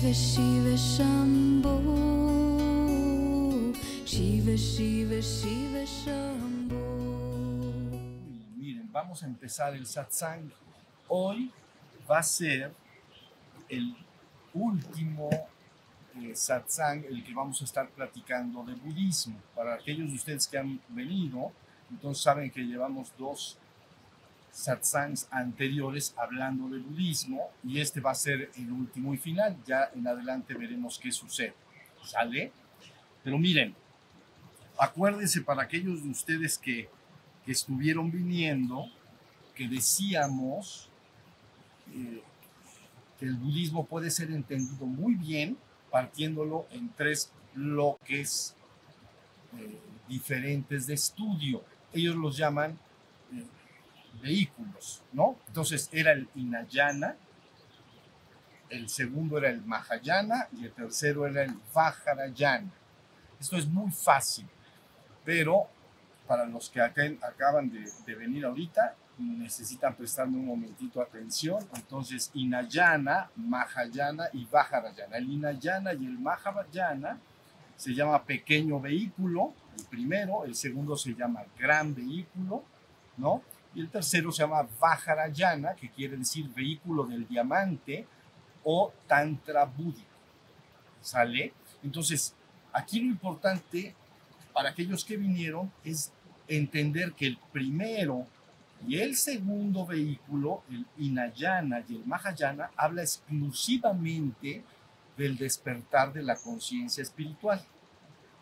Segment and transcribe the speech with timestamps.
[0.00, 1.76] Shiva Shiva Shambho
[4.06, 6.80] Shiva Shiva Shiva Shambho
[8.56, 10.50] Miren, vamos a empezar el satsang.
[11.06, 11.52] Hoy
[12.10, 12.72] va a ser
[13.68, 13.94] el
[14.54, 15.28] último
[16.16, 19.38] eh, satsang, el que vamos a estar platicando de budismo.
[19.54, 21.52] Para aquellos de ustedes que han venido,
[21.90, 23.58] entonces saben que llevamos dos
[24.52, 29.56] satsangs anteriores hablando de budismo y este va a ser el último y final.
[29.66, 31.54] Ya en adelante veremos qué sucede.
[32.04, 32.52] ¿Sale?
[33.22, 33.74] Pero miren,
[34.78, 36.88] acuérdense para aquellos de ustedes que,
[37.44, 38.86] que estuvieron viniendo,
[39.54, 40.88] que decíamos
[41.94, 42.22] eh,
[43.18, 45.58] que el budismo puede ser entendido muy bien
[45.90, 48.56] partiéndolo en tres bloques
[49.58, 51.62] eh, diferentes de estudio.
[51.92, 52.78] Ellos los llaman
[54.20, 55.36] vehículos, ¿no?
[55.46, 57.16] Entonces era el Inayana,
[58.68, 62.70] el segundo era el Mahayana y el tercero era el Vajrayana.
[63.38, 64.46] Esto es muy fácil,
[65.24, 65.66] pero
[66.26, 71.66] para los que acaban de, de venir ahorita, necesitan prestarme un momentito atención.
[71.74, 75.16] Entonces, Inayana, Mahayana y Vajrayana.
[75.16, 77.18] El Inayana y el Mahayana
[77.76, 82.62] se llama pequeño vehículo, el primero, el segundo se llama gran vehículo,
[83.16, 83.42] ¿no?
[83.74, 88.06] Y el tercero se llama Vajrayana, que quiere decir vehículo del diamante
[88.64, 90.08] o Tantra búdico.
[91.00, 91.52] ¿Sale?
[91.82, 92.34] Entonces,
[92.72, 93.94] aquí lo importante
[94.52, 96.12] para aquellos que vinieron es
[96.48, 98.26] entender que el primero
[98.86, 104.64] y el segundo vehículo, el Inayana y el Mahayana, habla exclusivamente
[105.16, 107.62] del despertar de la conciencia espiritual.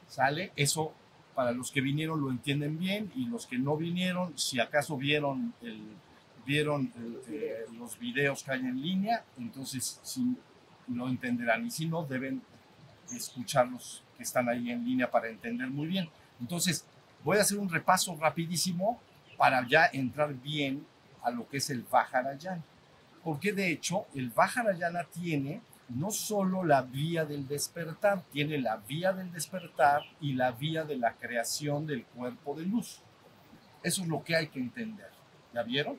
[0.08, 0.52] ¿Sale?
[0.56, 0.94] Eso
[1.38, 5.54] para los que vinieron lo entienden bien y los que no vinieron, si acaso vieron,
[6.44, 6.92] vieron
[7.28, 10.36] eh, los videos que hay en línea, entonces sí
[10.88, 12.42] lo entenderán y si no, deben
[13.12, 16.08] escuchar los que están ahí en línea para entender muy bien.
[16.40, 16.84] Entonces,
[17.22, 19.00] voy a hacer un repaso rapidísimo
[19.36, 20.84] para ya entrar bien
[21.22, 22.64] a lo que es el Vajrayana.
[23.22, 29.12] Porque de hecho, el Vajrayana tiene no solo la vía del despertar, tiene la vía
[29.12, 33.00] del despertar y la vía de la creación del cuerpo de luz.
[33.82, 35.10] Eso es lo que hay que entender.
[35.54, 35.98] ¿Ya vieron?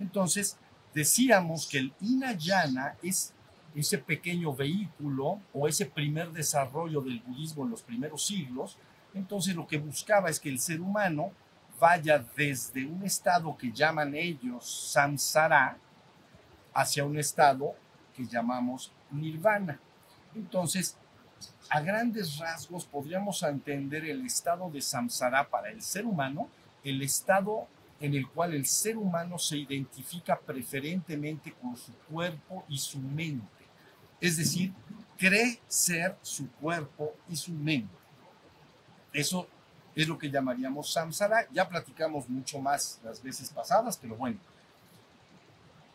[0.00, 0.58] Entonces,
[0.92, 3.32] decíamos que el Inayana es
[3.74, 8.76] ese pequeño vehículo o ese primer desarrollo del budismo en los primeros siglos.
[9.14, 11.32] Entonces, lo que buscaba es que el ser humano
[11.78, 15.78] vaya desde un estado que llaman ellos samsara
[16.74, 17.74] hacia un estado
[18.16, 19.78] que llamamos nirvana.
[20.34, 20.96] Entonces,
[21.70, 26.48] a grandes rasgos podríamos entender el estado de samsara para el ser humano,
[26.84, 27.66] el estado
[28.00, 33.46] en el cual el ser humano se identifica preferentemente con su cuerpo y su mente.
[34.20, 34.72] Es decir,
[35.16, 37.94] cree ser su cuerpo y su mente.
[39.12, 39.48] Eso
[39.94, 41.48] es lo que llamaríamos samsara.
[41.52, 44.38] Ya platicamos mucho más las veces pasadas, pero bueno,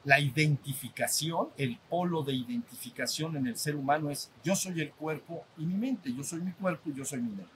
[0.06, 5.46] la identificación, el polo de identificación en el ser humano es yo soy el cuerpo
[5.58, 7.52] y mi mente, yo soy mi cuerpo y yo soy mi mente.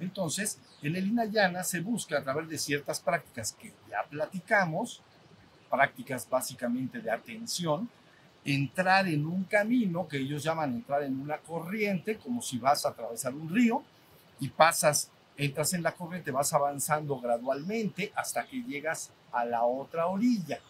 [0.00, 5.02] Entonces, en el Inayana se busca a través de ciertas prácticas que ya platicamos,
[5.70, 7.88] prácticas básicamente de atención,
[8.44, 12.90] entrar en un camino que ellos llaman entrar en una corriente, como si vas a
[12.90, 13.82] atravesar un río
[14.40, 20.06] y pasas, entras en la corriente, vas avanzando gradualmente hasta que llegas a la otra
[20.06, 20.60] orilla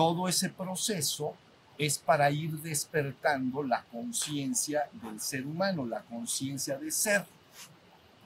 [0.00, 1.34] todo ese proceso
[1.76, 7.26] es para ir despertando la conciencia del ser humano, la conciencia de ser.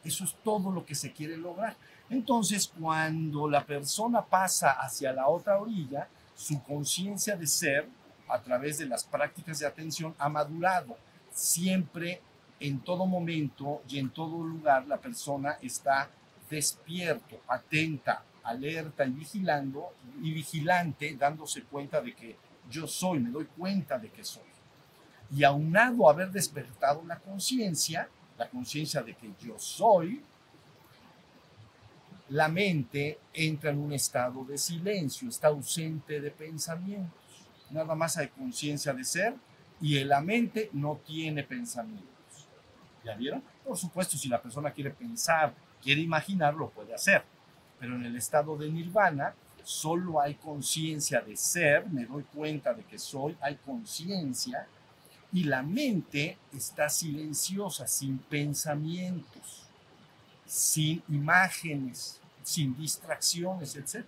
[0.05, 1.75] Eso es todo lo que se quiere lograr.
[2.09, 7.89] Entonces, cuando la persona pasa hacia la otra orilla, su conciencia de ser,
[8.29, 10.97] a través de las prácticas de atención, ha madurado.
[11.33, 12.23] Siempre,
[12.61, 16.09] en todo momento y en todo lugar, la persona está
[16.49, 22.37] despierto, atenta, alerta y vigilando y vigilante, dándose cuenta de que
[22.71, 24.43] yo soy, me doy cuenta de que soy.
[25.35, 28.09] Y aunado a haber despertado la conciencia,
[28.39, 30.23] la conciencia de que yo soy,
[32.29, 37.21] la mente entra en un estado de silencio, está ausente de pensamientos.
[37.71, 39.35] Nada más hay conciencia de ser
[39.81, 42.09] y la mente no tiene pensamientos.
[43.05, 43.43] ¿Ya vieron?
[43.65, 47.34] Por supuesto, si la persona quiere pensar, quiere imaginar, lo puede hacer
[47.79, 52.83] pero en el estado de nirvana solo hay conciencia de ser, me doy cuenta de
[52.85, 54.67] que soy, hay conciencia
[55.33, 59.65] y la mente está silenciosa, sin pensamientos,
[60.47, 64.05] sin imágenes, sin distracciones, etc.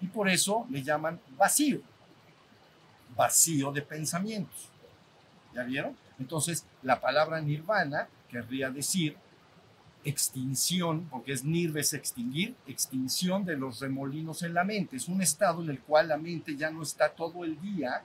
[0.00, 1.80] Y por eso le llaman vacío,
[3.16, 4.68] vacío de pensamientos.
[5.54, 5.96] ¿Ya vieron?
[6.18, 9.16] Entonces, la palabra nirvana querría decir
[10.06, 14.96] extinción, porque es nirva es extinguir, extinción de los remolinos en la mente.
[14.96, 18.02] Es un estado en el cual la mente ya no está todo el día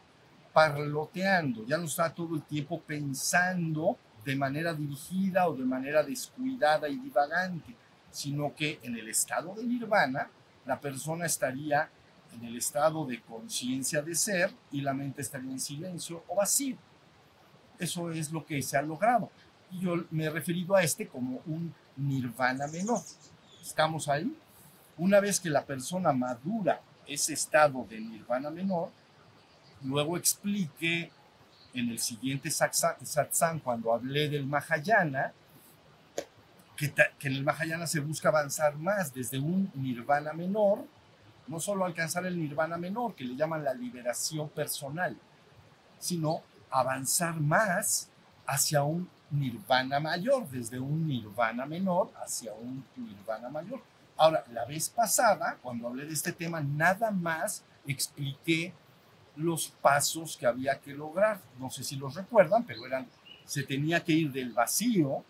[0.51, 6.89] parloteando, ya no está todo el tiempo pensando de manera dirigida o de manera descuidada
[6.89, 7.75] y divagante,
[8.09, 10.27] sino que en el estado de nirvana
[10.65, 11.87] la persona estaría
[12.33, 16.77] en el estado de conciencia de ser y la mente estaría en silencio o vacío.
[17.77, 19.29] Eso es lo que se ha logrado.
[19.71, 23.01] Y yo me he referido a este como un nirvana menor.
[23.61, 24.35] ¿Estamos ahí?
[24.97, 28.91] Una vez que la persona madura ese estado de nirvana menor,
[29.83, 31.11] luego explique
[31.73, 35.33] en el siguiente satsang, cuando hablé del Mahayana,
[36.75, 40.85] que, que en el Mahayana se busca avanzar más desde un nirvana menor,
[41.47, 45.17] no solo alcanzar el nirvana menor, que le llaman la liberación personal,
[45.99, 48.09] sino avanzar más
[48.45, 53.81] hacia un nirvana mayor, desde un nirvana menor hacia un nirvana mayor.
[54.17, 58.73] Ahora, la vez pasada, cuando hablé de este tema, nada más expliqué
[59.35, 61.39] los pasos que había que lograr.
[61.57, 63.07] No sé si los recuerdan, pero eran,
[63.45, 65.23] se tenía que ir del vacío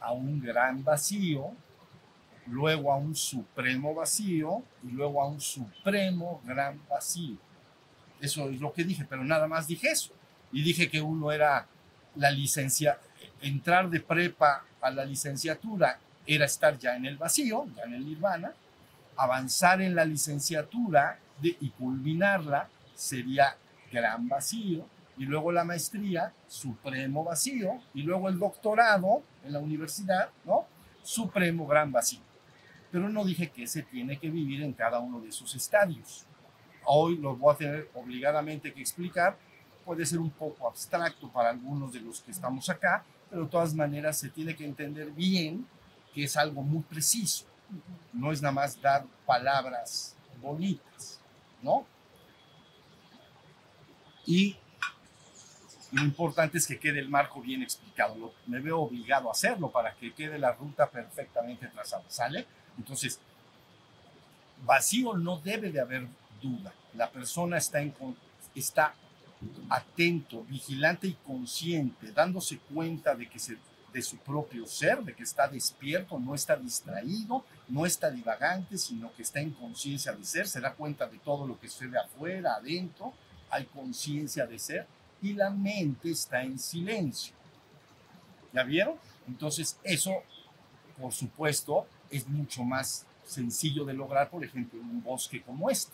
[0.00, 1.52] a un gran vacío,
[2.46, 7.36] luego a un supremo vacío y luego a un supremo gran vacío.
[8.20, 10.12] Eso es lo que dije, pero nada más dije eso.
[10.52, 11.66] Y dije que uno era
[12.16, 12.98] la licencia,
[13.44, 18.06] entrar de prepa a la licenciatura era estar ya en el vacío, ya en el
[18.06, 18.52] nirvana,
[19.16, 23.56] avanzar en la licenciatura y culminarla sería
[23.92, 24.86] gran vacío,
[25.16, 30.66] y luego la maestría, supremo vacío, y luego el doctorado en la universidad, ¿no?
[31.02, 32.20] Supremo gran vacío.
[32.90, 36.24] Pero no dije que se tiene que vivir en cada uno de esos estadios.
[36.86, 39.36] Hoy lo voy a tener obligadamente que explicar.
[39.84, 43.74] Puede ser un poco abstracto para algunos de los que estamos acá, pero de todas
[43.74, 45.66] maneras se tiene que entender bien
[46.14, 47.44] que es algo muy preciso.
[48.12, 51.20] No es nada más dar palabras bonitas,
[51.62, 51.86] ¿no?
[54.26, 54.56] Y
[55.92, 58.34] lo importante es que quede el marco bien explicado.
[58.46, 62.04] me veo obligado a hacerlo para que quede la ruta perfectamente trazada.
[62.08, 62.46] ¿Sale?
[62.76, 63.20] Entonces,
[64.64, 66.06] vacío no debe de haber
[66.42, 66.72] duda.
[66.94, 67.94] La persona está, en,
[68.54, 68.94] está
[69.68, 73.56] atento, vigilante y consciente, dándose cuenta de que se,
[73.92, 79.12] de su propio ser, de que está despierto, no está distraído, no está divagante, sino
[79.14, 82.54] que está en conciencia de ser, se da cuenta de todo lo que sucede afuera,
[82.54, 83.14] adentro,
[83.50, 84.86] hay conciencia de ser
[85.22, 87.34] y la mente está en silencio.
[88.52, 88.96] ¿Ya vieron?
[89.26, 90.12] Entonces eso,
[91.00, 95.92] por supuesto, es mucho más sencillo de lograr, por ejemplo, en un bosque como este.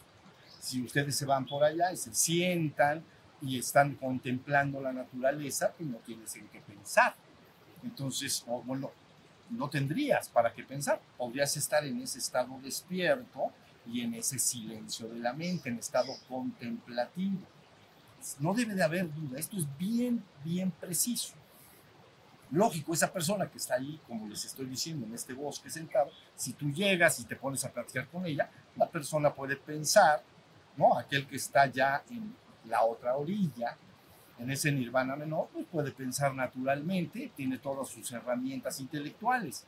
[0.61, 3.03] Si ustedes se van por allá y se sientan
[3.43, 7.15] y están contemplando la naturaleza, pues no tienes en qué pensar.
[7.83, 8.91] Entonces, bueno,
[9.51, 11.01] no tendrías para qué pensar.
[11.17, 13.51] Podrías estar en ese estado despierto
[13.87, 17.41] y en ese silencio de la mente, en estado contemplativo.
[18.39, 21.35] No debe de haber duda, esto es bien, bien preciso.
[22.51, 26.53] Lógico, esa persona que está ahí, como les estoy diciendo, en este bosque sentado, si
[26.53, 30.23] tú llegas y te pones a platicar con ella, la persona puede pensar,
[30.77, 30.99] ¿no?
[30.99, 32.35] Aquel que está ya en
[32.67, 33.77] la otra orilla,
[34.39, 39.67] en ese nirvana menor, pues puede pensar naturalmente, tiene todas sus herramientas intelectuales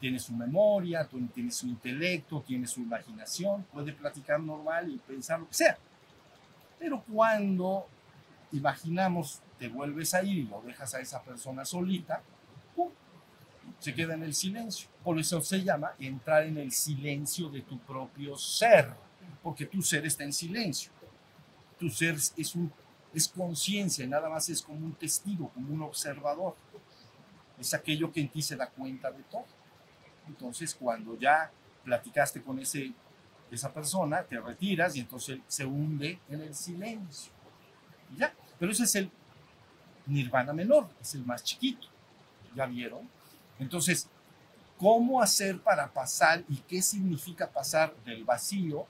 [0.00, 5.46] tiene su memoria, tiene su intelecto, tiene su imaginación, puede platicar normal y pensar lo
[5.46, 5.78] que sea.
[6.78, 7.86] Pero cuando
[8.52, 12.22] imaginamos, te vuelves a ir y lo dejas a esa persona solita,
[13.78, 14.88] se queda en el silencio.
[15.04, 18.90] Por eso se llama entrar en el silencio de tu propio ser,
[19.42, 20.90] porque tu ser está en silencio.
[21.80, 22.72] Tu ser es, un,
[23.12, 26.54] es conciencia, nada más es como un testigo, como un observador.
[27.58, 29.46] Es aquello que en ti se da cuenta de todo.
[30.28, 31.50] Entonces, cuando ya
[31.84, 32.92] platicaste con ese,
[33.50, 37.32] esa persona, te retiras y entonces se hunde en el silencio.
[38.16, 39.10] ya, pero ese es el
[40.06, 41.88] nirvana menor, es el más chiquito.
[42.54, 43.08] ¿Ya vieron?
[43.58, 44.08] Entonces,
[44.78, 48.86] ¿cómo hacer para pasar y qué significa pasar del vacío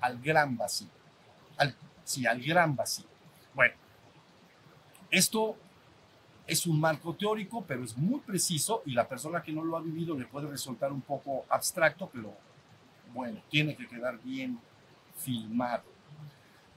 [0.00, 0.88] al gran vacío?
[1.56, 1.74] Al,
[2.06, 3.06] sí, al gran vacío.
[3.52, 3.74] Bueno,
[5.10, 5.56] esto
[6.46, 9.80] es un marco teórico, pero es muy preciso y la persona que no lo ha
[9.80, 12.32] vivido le puede resultar un poco abstracto, pero
[13.12, 14.58] bueno, tiene que quedar bien
[15.18, 15.84] filmado.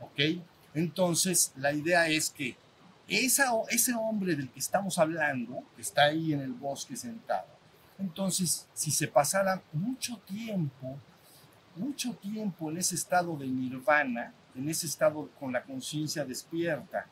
[0.02, 0.42] ¿Ok?
[0.74, 2.56] Entonces, la idea es que
[3.08, 7.48] esa, ese hombre del que estamos hablando, que está ahí en el bosque sentado,
[8.00, 10.98] entonces, si se pasara mucho tiempo,
[11.76, 17.06] mucho tiempo en ese estado de nirvana, en ese estado con la conciencia despierta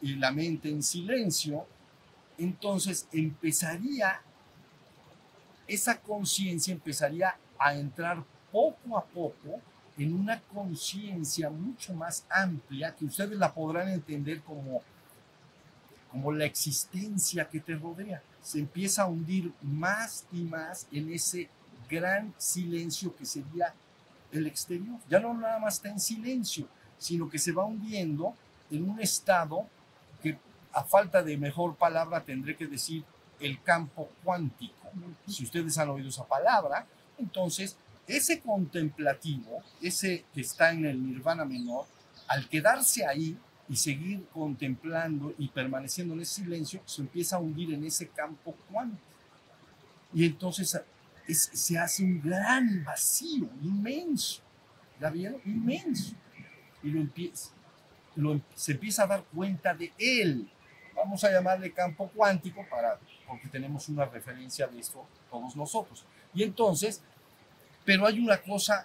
[0.00, 1.66] y la mente en silencio,
[2.38, 4.20] entonces empezaría,
[5.66, 9.60] esa conciencia empezaría a entrar poco a poco
[9.98, 14.82] en una conciencia mucho más amplia que ustedes la podrán entender como,
[16.10, 18.22] como la existencia que te rodea.
[18.42, 21.48] Se empieza a hundir más y más en ese
[21.88, 23.74] gran silencio que sería
[24.32, 24.98] el exterior.
[25.08, 26.68] Ya no nada más está en silencio,
[26.98, 28.34] sino que se va hundiendo
[28.70, 29.66] en un estado
[30.22, 30.38] que
[30.72, 33.04] a falta de mejor palabra tendré que decir
[33.40, 34.74] el campo cuántico.
[35.26, 36.86] Si ustedes han oído esa palabra,
[37.18, 41.86] entonces ese contemplativo, ese que está en el nirvana menor,
[42.28, 43.36] al quedarse ahí
[43.68, 48.54] y seguir contemplando y permaneciendo en ese silencio, se empieza a hundir en ese campo
[48.70, 49.02] cuántico.
[50.14, 50.80] Y entonces
[51.34, 54.42] se hace un gran vacío, inmenso.
[55.00, 55.40] ¿La vieron?
[55.44, 56.14] Inmenso.
[56.82, 57.50] Y lo empieza,
[58.14, 60.48] lo, se empieza a dar cuenta de él.
[60.94, 66.04] Vamos a llamarle campo cuántico para, porque tenemos una referencia de esto todos nosotros.
[66.32, 67.02] Y entonces
[67.86, 68.84] pero hay una cosa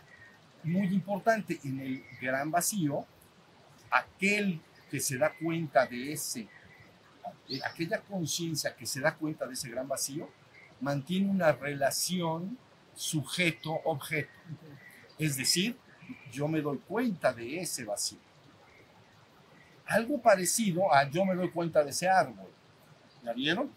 [0.64, 3.04] muy importante en el gran vacío,
[3.90, 6.48] aquel que se da cuenta de ese,
[7.66, 10.30] aquella conciencia que se da cuenta de ese gran vacío,
[10.82, 12.58] mantiene una relación
[12.96, 14.32] sujeto-objeto.
[15.18, 15.78] Es decir,
[16.32, 18.20] yo me doy cuenta de ese vacío.
[19.86, 22.50] Algo parecido a yo me doy cuenta de ese árbol.
[23.24, 23.72] ¿Ya vieron?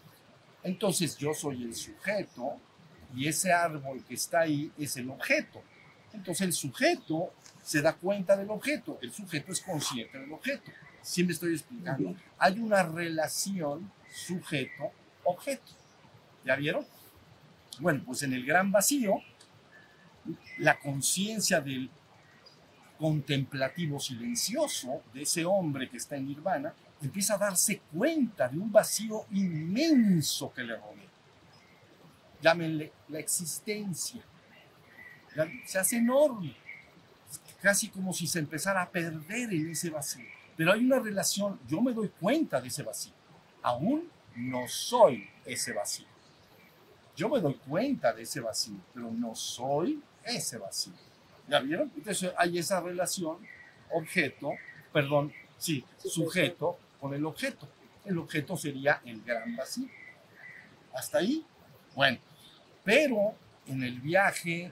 [0.63, 2.59] Entonces yo soy el sujeto
[3.15, 5.61] y ese árbol que está ahí es el objeto.
[6.13, 10.71] Entonces el sujeto se da cuenta del objeto, el sujeto es consciente del objeto.
[11.01, 15.71] Si me estoy explicando, hay una relación sujeto-objeto.
[16.43, 16.85] ¿Ya vieron?
[17.79, 19.21] Bueno, pues en el gran vacío,
[20.59, 21.89] la conciencia del
[22.97, 28.71] contemplativo silencioso de ese hombre que está en nirvana empieza a darse cuenta de un
[28.71, 31.15] vacío inmenso que le rodea
[32.45, 34.21] llámenle la existencia.
[35.65, 36.55] Se hace enorme,
[37.59, 40.25] casi como si se empezara a perder en ese vacío.
[40.55, 43.13] Pero hay una relación, yo me doy cuenta de ese vacío.
[43.63, 46.05] Aún no soy ese vacío.
[47.15, 50.93] Yo me doy cuenta de ese vacío, pero no soy ese vacío.
[51.47, 51.91] ¿Ya vieron?
[51.95, 53.37] Entonces hay esa relación
[53.91, 54.51] objeto,
[54.91, 57.67] perdón, sí, sujeto con el objeto.
[58.03, 59.87] El objeto sería el gran vacío.
[60.93, 61.45] Hasta ahí.
[61.95, 62.19] Bueno,
[62.83, 63.35] pero
[63.67, 64.71] en el viaje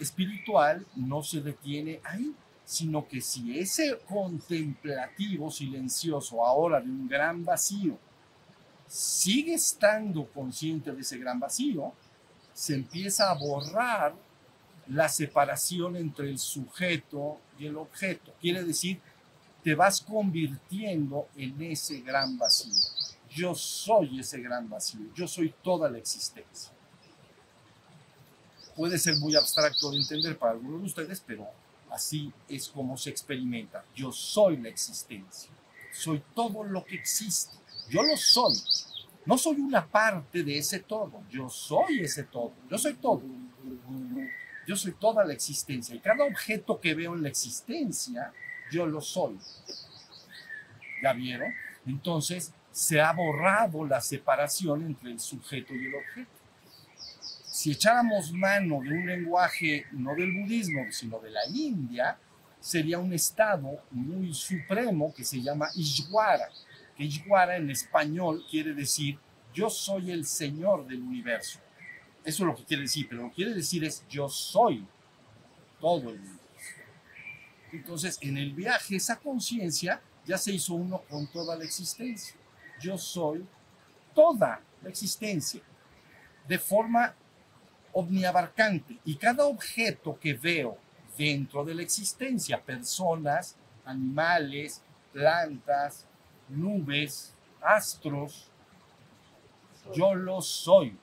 [0.00, 7.44] espiritual no se detiene ahí, sino que si ese contemplativo silencioso ahora de un gran
[7.44, 7.98] vacío
[8.88, 11.92] sigue estando consciente de ese gran vacío,
[12.52, 14.14] se empieza a borrar
[14.88, 18.32] la separación entre el sujeto y el objeto.
[18.40, 19.00] Quiere decir,
[19.62, 22.72] te vas convirtiendo en ese gran vacío.
[23.30, 26.72] Yo soy ese gran vacío, yo soy toda la existencia
[28.78, 31.48] puede ser muy abstracto de entender para algunos de ustedes, pero
[31.90, 33.84] así es como se experimenta.
[33.92, 35.50] Yo soy la existencia,
[35.92, 37.56] soy todo lo que existe,
[37.90, 38.54] yo lo soy.
[39.24, 43.22] No soy una parte de ese todo, yo soy ese todo, yo soy todo.
[44.66, 48.32] Yo soy toda la existencia y cada objeto que veo en la existencia,
[48.70, 49.38] yo lo soy.
[51.02, 51.52] ¿Ya vieron?
[51.86, 56.38] Entonces se ha borrado la separación entre el sujeto y el objeto
[57.58, 62.16] si echáramos mano de un lenguaje no del budismo, sino de la India,
[62.60, 66.48] sería un estado muy supremo que se llama Ishwara,
[66.98, 69.18] que en español quiere decir
[69.54, 71.58] yo soy el Señor del universo.
[72.24, 74.86] Eso es lo que quiere decir, pero lo que quiere decir es yo soy
[75.80, 76.38] todo el universo.
[77.72, 82.34] Entonces, en el viaje, esa conciencia ya se hizo uno con toda la existencia.
[82.80, 83.46] Yo soy
[84.14, 85.62] toda la existencia,
[86.46, 87.14] de forma
[87.92, 90.78] omniabarcante y cada objeto que veo
[91.16, 96.06] dentro de la existencia, personas, animales, plantas,
[96.48, 98.48] nubes, astros,
[99.94, 100.96] yo lo soy.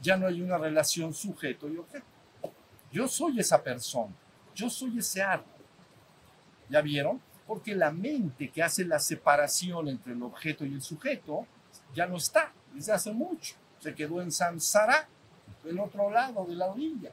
[0.00, 2.06] Ya no hay una relación sujeto y objeto.
[2.90, 4.12] Yo soy esa persona,
[4.54, 5.46] yo soy ese árbol.
[6.68, 7.20] ¿Ya vieron?
[7.46, 11.46] Porque la mente que hace la separación entre el objeto y el sujeto
[11.94, 13.54] ya no está desde hace mucho.
[13.80, 15.08] Se quedó en samsara
[15.64, 17.12] del otro lado de la orilla.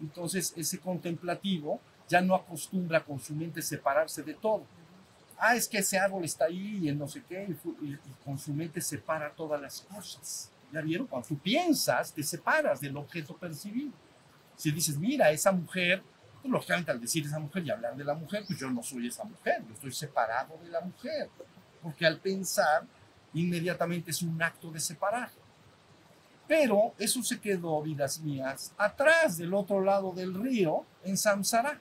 [0.00, 4.64] Entonces ese contemplativo ya no acostumbra con su mente separarse de todo.
[5.38, 7.48] Ah, es que ese árbol está ahí y no sé qué,
[7.82, 10.50] y, con su mente separa todas las cosas.
[10.72, 11.06] ¿Ya vieron?
[11.06, 13.92] Cuando tú piensas, te separas del objeto percibido.
[14.56, 16.02] Si dices, mira, esa mujer,
[16.42, 19.06] pues lógicamente al decir esa mujer y hablar de la mujer, pues yo no soy
[19.06, 21.30] esa mujer, yo estoy separado de la mujer.
[21.80, 22.84] Porque al pensar,
[23.32, 25.30] inmediatamente es un acto de separar.
[26.48, 31.78] Pero eso se quedó, vidas mías, atrás del otro lado del río, en Samsara.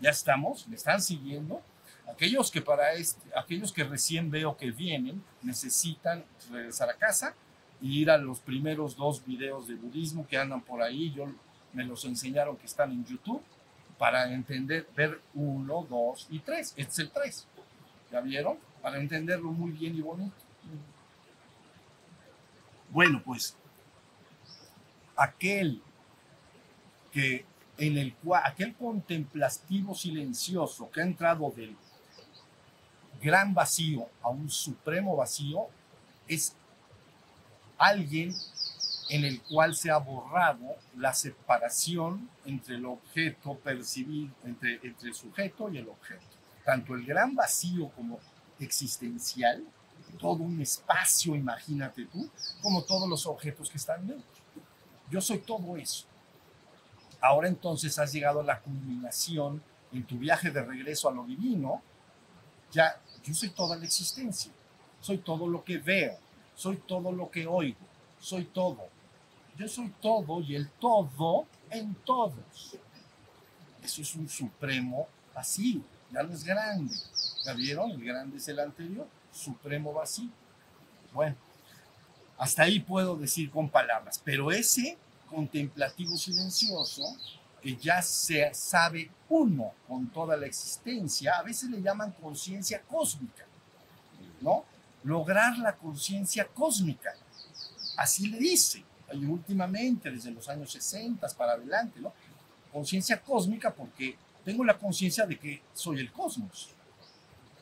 [0.00, 1.62] Ya estamos, me están siguiendo.
[2.06, 7.34] Aquellos que para este, aquellos que recién veo que vienen, necesitan regresar a casa
[7.82, 11.12] e ir a los primeros dos videos de budismo que andan por ahí.
[11.12, 11.26] Yo
[11.72, 13.42] me los enseñaron que están en YouTube
[13.98, 16.72] para entender, ver uno, dos y tres.
[16.76, 17.46] Este es el tres.
[18.10, 18.58] ¿Ya vieron?
[18.80, 20.34] Para entenderlo muy bien y bonito.
[22.90, 23.56] Bueno, pues
[25.16, 25.82] aquel
[27.12, 27.44] que
[27.78, 31.76] en el aquel contemplativo silencioso que ha entrado del
[33.20, 35.66] gran vacío a un supremo vacío
[36.28, 36.54] es
[37.78, 38.34] alguien
[39.08, 45.14] en el cual se ha borrado la separación entre el objeto percibido, entre, entre el
[45.14, 46.24] sujeto y el objeto.
[46.64, 48.18] Tanto el gran vacío como
[48.58, 49.64] existencial,
[50.18, 52.28] todo un espacio, imagínate tú,
[52.62, 54.26] como todos los objetos que están dentro.
[55.10, 56.06] Yo soy todo eso.
[57.20, 61.82] Ahora entonces has llegado a la culminación en tu viaje de regreso a lo divino.
[62.72, 64.50] Ya, yo soy toda la existencia.
[65.00, 66.16] Soy todo lo que veo.
[66.54, 67.78] Soy todo lo que oigo.
[68.18, 68.88] Soy todo.
[69.56, 72.76] Yo soy todo y el todo en todos.
[73.82, 75.80] Eso es un supremo vacío.
[76.12, 76.94] Ya no es grande.
[77.44, 77.90] ¿Ya vieron?
[77.90, 79.06] El grande es el anterior.
[79.32, 80.30] Supremo vacío.
[81.12, 81.36] Bueno,
[82.38, 84.20] hasta ahí puedo decir con palabras.
[84.24, 87.02] Pero ese contemplativo silencioso,
[87.66, 93.44] que ya se sabe uno con toda la existencia, a veces le llaman conciencia cósmica,
[94.40, 94.64] ¿no?
[95.02, 97.12] Lograr la conciencia cósmica,
[97.96, 102.12] así le dice, y últimamente, desde los años 60 para adelante, ¿no?
[102.72, 106.68] Conciencia cósmica porque tengo la conciencia de que soy el cosmos,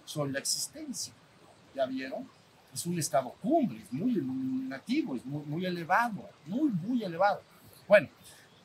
[0.05, 1.15] soy la existencia,
[1.75, 2.29] ¿ya vieron?
[2.75, 7.41] Es un estado cumbre, es muy iluminativo, es muy, muy elevado, muy, muy elevado.
[7.89, 8.11] Bueno,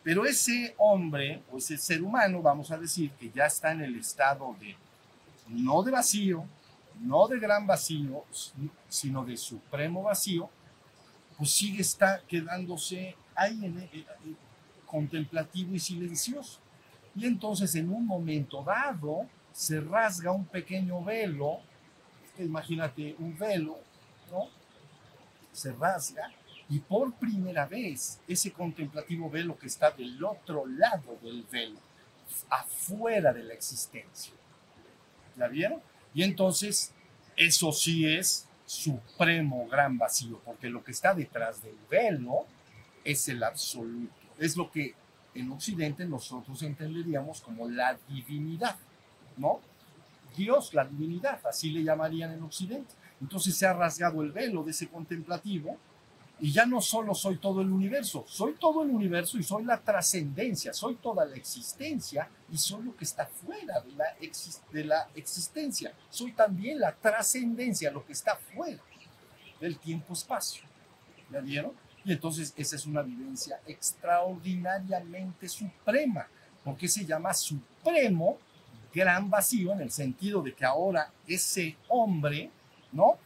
[0.04, 3.96] pero ese hombre o ese ser humano, vamos a decir, que ya está en el
[3.98, 4.76] estado de,
[5.48, 6.46] no de vacío,
[7.02, 8.24] no de gran vacío,
[8.88, 10.50] sino de supremo vacío,
[11.38, 14.38] pues sigue está quedándose ahí en, en,
[14.86, 16.60] contemplativo y silencioso.
[17.16, 21.60] Y entonces en un momento dado se rasga un pequeño velo,
[22.38, 23.78] imagínate un velo,
[24.32, 24.48] ¿no?
[25.52, 26.32] Se rasga
[26.70, 31.80] y por primera vez ese contemplativo velo que está del otro lado del velo,
[32.50, 34.34] afuera de la existencia.
[35.36, 35.82] ¿La vieron?
[36.14, 36.94] Y entonces
[37.36, 42.46] eso sí es supremo gran vacío, porque lo que está detrás del velo
[43.04, 44.14] es el absoluto.
[44.38, 44.94] Es lo que
[45.34, 48.78] en Occidente nosotros entenderíamos como la divinidad,
[49.38, 49.60] ¿no?
[50.38, 52.94] Dios, la divinidad, así le llamarían en Occidente.
[53.20, 55.78] Entonces se ha rasgado el velo de ese contemplativo
[56.42, 59.80] y ya no solo soy todo el universo, soy todo el universo y soy la
[59.80, 63.82] trascendencia, soy toda la existencia y soy lo que está fuera
[64.72, 65.94] de la, existencia.
[66.10, 68.82] Soy también la trascendencia, lo que está fuera
[69.60, 70.64] del tiempo-espacio.
[71.30, 71.74] ¿Ya vieron?
[72.06, 76.28] Y entonces esa es una vivencia extraordinariamente suprema,
[76.64, 78.38] porque se llama supremo
[78.94, 82.50] gran vacío en el sentido de que ahora ese hombre,
[82.94, 83.18] ¿no?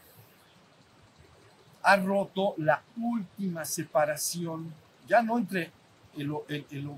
[1.83, 4.73] Ha roto la última separación,
[5.07, 5.71] ya no entre
[6.17, 6.89] el, el,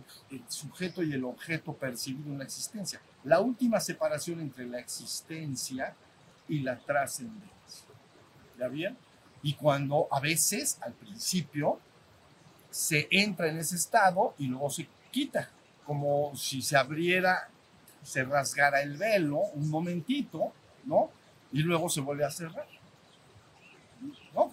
[0.48, 5.96] sujeto y el objeto percibido en la existencia, la última separación entre la existencia
[6.48, 7.52] y la trascendencia.
[8.60, 8.96] ¿Ya bien?
[9.42, 11.80] Y cuando a veces, al principio,
[12.70, 15.50] se entra en ese estado y luego se quita,
[15.86, 17.50] como si se abriera,
[18.04, 21.10] se rasgara el velo un momentito, ¿no?
[21.52, 22.68] Y luego se vuelve a cerrar.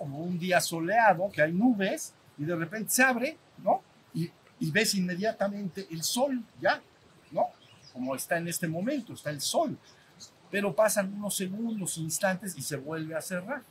[0.03, 3.83] Como un día soleado, que hay nubes, y de repente se abre, ¿no?
[4.13, 6.83] Y, y ves inmediatamente el sol, ya,
[7.31, 7.47] ¿no?
[7.93, 9.79] Como está en este momento, está el sol.
[10.51, 13.63] Pero pasan unos segundos, instantes, y se vuelve a cerrar.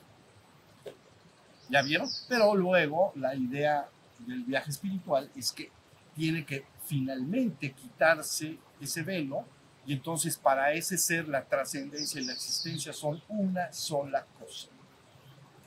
[1.69, 2.07] ¿Ya vieron?
[2.29, 3.89] Pero luego la idea
[4.19, 5.69] del viaje espiritual es que
[6.15, 9.45] tiene que finalmente quitarse ese velo
[9.85, 14.67] y entonces para ese ser la trascendencia y la existencia son una sola cosa.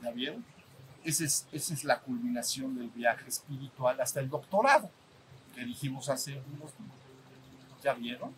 [0.02, 0.44] ¿Ya vieron?
[1.04, 4.90] Esa es, esa es la culminación del viaje espiritual hasta el doctorado,
[5.54, 6.72] que dijimos hace unos
[7.84, 8.32] ¿Ya vieron?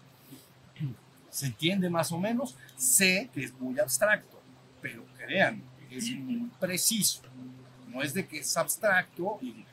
[1.31, 2.57] ¿Se entiende más o menos?
[2.77, 4.41] Sé que es muy abstracto,
[4.83, 7.23] pero crean, es muy preciso.
[7.89, 9.65] No es de que es abstracto y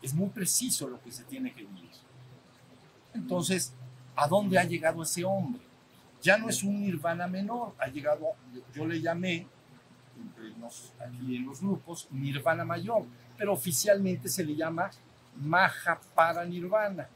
[0.00, 1.90] es muy preciso lo que se tiene que vivir.
[3.12, 3.74] Entonces,
[4.16, 5.60] ¿a dónde ha llegado ese hombre?
[6.22, 8.28] Ya no es un nirvana menor, ha llegado,
[8.74, 9.46] yo le llamé
[10.16, 10.52] entre
[11.04, 13.04] aquí en los grupos, nirvana mayor,
[13.36, 14.90] pero oficialmente se le llama
[15.36, 17.08] maha para nirvana.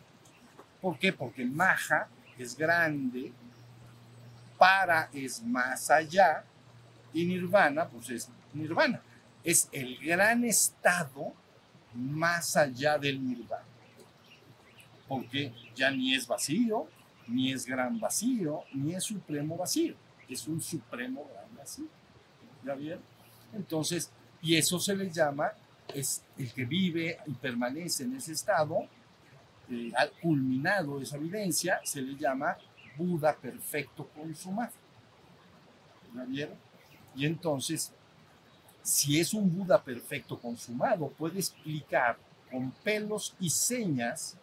[0.81, 1.13] ¿Por qué?
[1.13, 3.33] Porque maha es grande,
[4.59, 6.45] para es más allá
[7.13, 9.01] y nirvana pues es nirvana.
[9.45, 11.33] Es el gran estado
[11.95, 13.65] más allá del nirvana.
[15.09, 16.89] Porque ya ni es vacío,
[17.29, 19.95] ni es gran vacío, ni es supremo vacío.
[20.29, 21.87] Es un supremo gran vacío.
[23.53, 24.11] Entonces,
[24.43, 25.53] y eso se le llama,
[25.95, 28.87] es el que vive y permanece en ese estado,
[29.71, 32.57] eh, al culminado esa vivencia, se le llama
[32.97, 34.73] Buda perfecto consumado.
[37.15, 37.93] Y entonces,
[38.83, 42.17] si es un Buda perfecto consumado, puede explicar
[42.51, 44.37] con pelos y señas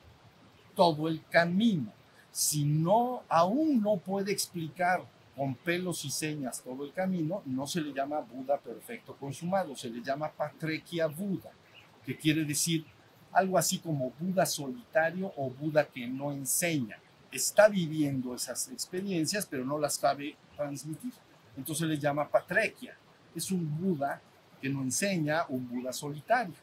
[0.75, 1.91] todo el camino.
[2.31, 7.81] Si no, aún no puede explicar con pelos y señas todo el camino, no se
[7.81, 11.51] le llama Buda perfecto consumado, se le llama Patrekia Buda,
[12.05, 12.85] que quiere decir
[13.31, 16.97] algo así como Buda solitario o Buda que no enseña.
[17.31, 21.13] Está viviendo esas experiencias, pero no las sabe transmitir.
[21.57, 22.95] Entonces le llama Patrekia.
[23.35, 24.21] Es un Buda
[24.61, 26.53] que no enseña, un Buda solitario.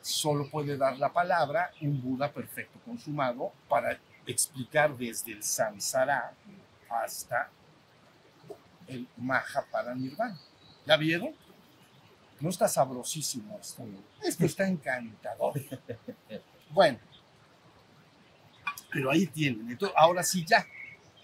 [0.00, 6.32] Solo puede dar la palabra un Buda perfecto consumado para explicar desde el samsara
[6.88, 7.50] hasta
[8.88, 10.38] el Maha para Nirvana.
[10.86, 11.34] ¿Ya vieron?
[12.40, 13.84] No está sabrosísimo esto.
[14.22, 15.54] Esto está encantador.
[16.70, 16.98] Bueno,
[18.92, 19.70] pero ahí tienen.
[19.70, 20.66] Entonces, ahora sí ya.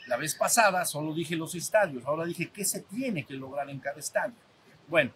[0.07, 3.79] La vez pasada solo dije los estadios, ahora dije qué se tiene que lograr en
[3.79, 4.35] cada estadio.
[4.87, 5.13] Bueno,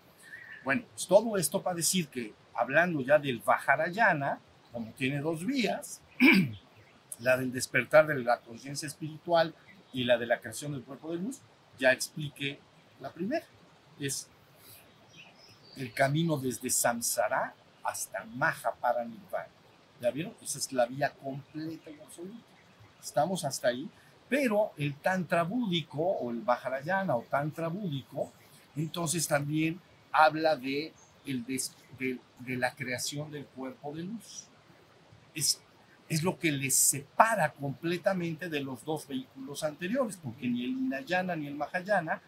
[0.65, 4.41] bueno, pues todo esto para decir que hablando ya del Vajrayana,
[4.73, 6.01] como tiene dos vías,
[7.19, 9.55] la del despertar de la conciencia espiritual
[9.93, 11.41] y la de la creación del cuerpo de luz,
[11.79, 12.59] ya expliqué
[13.01, 13.47] la primera.
[13.99, 14.29] Es
[15.77, 19.07] el camino desde Samsara hasta Maha para.
[20.01, 20.35] ¿Ya vieron?
[20.43, 22.45] Esa es la vía completa y absoluta.
[23.03, 23.89] Estamos hasta ahí.
[24.29, 28.31] Pero el Tantra búdico o el Vajrayana o Tantra búdico,
[28.77, 29.81] entonces también
[30.13, 30.93] habla de,
[31.25, 31.61] el de,
[31.99, 34.45] de, la creación del cuerpo de luz.
[35.35, 35.63] Es,
[36.09, 41.37] es lo que les separa completamente de los dos vehículos anteriores, porque ni el Hinayana
[41.37, 42.23] ni el Mahayana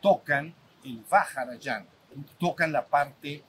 [0.00, 0.52] tocan
[0.84, 1.86] el Vajrayana,
[2.38, 3.44] tocan la parte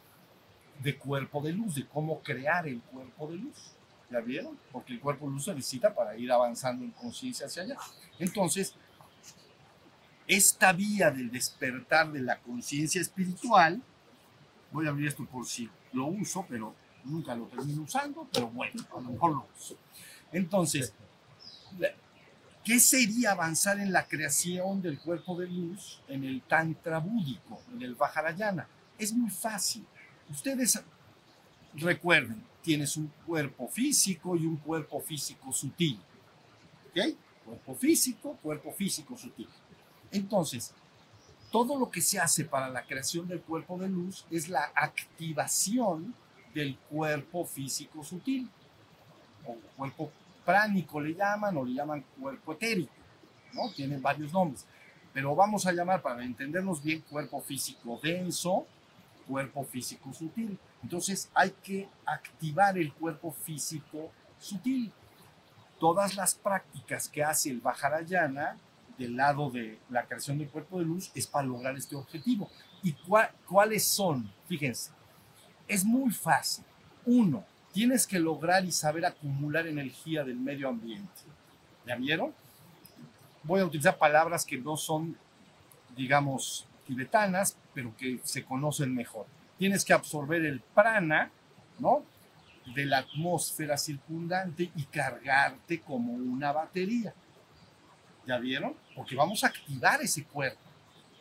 [0.79, 3.71] de cuerpo de luz, de cómo crear el cuerpo de luz.
[4.11, 4.59] ¿Ya vieron?
[4.71, 7.77] Porque el cuerpo de luz se necesita para ir avanzando en conciencia hacia allá.
[8.19, 8.75] Entonces,
[10.27, 13.81] esta vía del despertar de la conciencia espiritual,
[14.71, 16.75] voy a abrir esto por si lo uso, pero
[17.05, 19.77] nunca lo termino usando, pero bueno, a lo mejor lo uso.
[20.31, 20.93] Entonces,
[22.63, 27.81] ¿qué sería avanzar en la creación del cuerpo de luz en el Tantra búdico, en
[27.81, 28.67] el Vajrayana?
[28.97, 29.85] Es muy fácil.
[30.29, 30.81] Ustedes
[31.75, 35.99] recuerden, tienes un cuerpo físico y un cuerpo físico sutil.
[36.89, 37.15] ¿Ok?
[37.45, 39.49] Cuerpo físico, cuerpo físico sutil.
[40.11, 40.73] Entonces,
[41.51, 46.15] todo lo que se hace para la creación del cuerpo de luz es la activación
[46.53, 48.49] del cuerpo físico sutil,
[49.45, 50.11] o cuerpo
[50.45, 52.93] pránico le llaman, o le llaman cuerpo etérico,
[53.53, 53.71] ¿no?
[53.71, 54.65] Tienen varios nombres,
[55.13, 58.65] pero vamos a llamar, para entendernos bien, cuerpo físico denso,
[59.27, 60.57] cuerpo físico sutil.
[60.81, 64.91] Entonces hay que activar el cuerpo físico sutil.
[65.79, 68.57] Todas las prácticas que hace el Vajrayana
[68.97, 72.49] del lado de la creación del cuerpo de luz es para lograr este objetivo.
[72.83, 72.95] ¿Y
[73.47, 74.31] cuáles son?
[74.47, 74.91] Fíjense,
[75.73, 76.63] es muy fácil.
[77.05, 81.21] Uno, tienes que lograr y saber acumular energía del medio ambiente.
[81.85, 82.33] ¿Ya vieron?
[83.43, 85.17] Voy a utilizar palabras que no son,
[85.95, 89.25] digamos, tibetanas, pero que se conocen mejor.
[89.57, 91.31] Tienes que absorber el prana,
[91.79, 92.03] ¿no?
[92.73, 97.13] De la atmósfera circundante y cargarte como una batería.
[98.25, 98.75] ¿Ya vieron?
[98.95, 100.61] Porque vamos a activar ese cuerpo.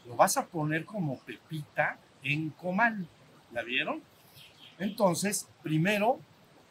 [0.07, 3.09] Lo vas a poner como pepita en comal.
[3.53, 4.03] ¿Ya vieron?
[4.83, 6.19] Entonces, primero,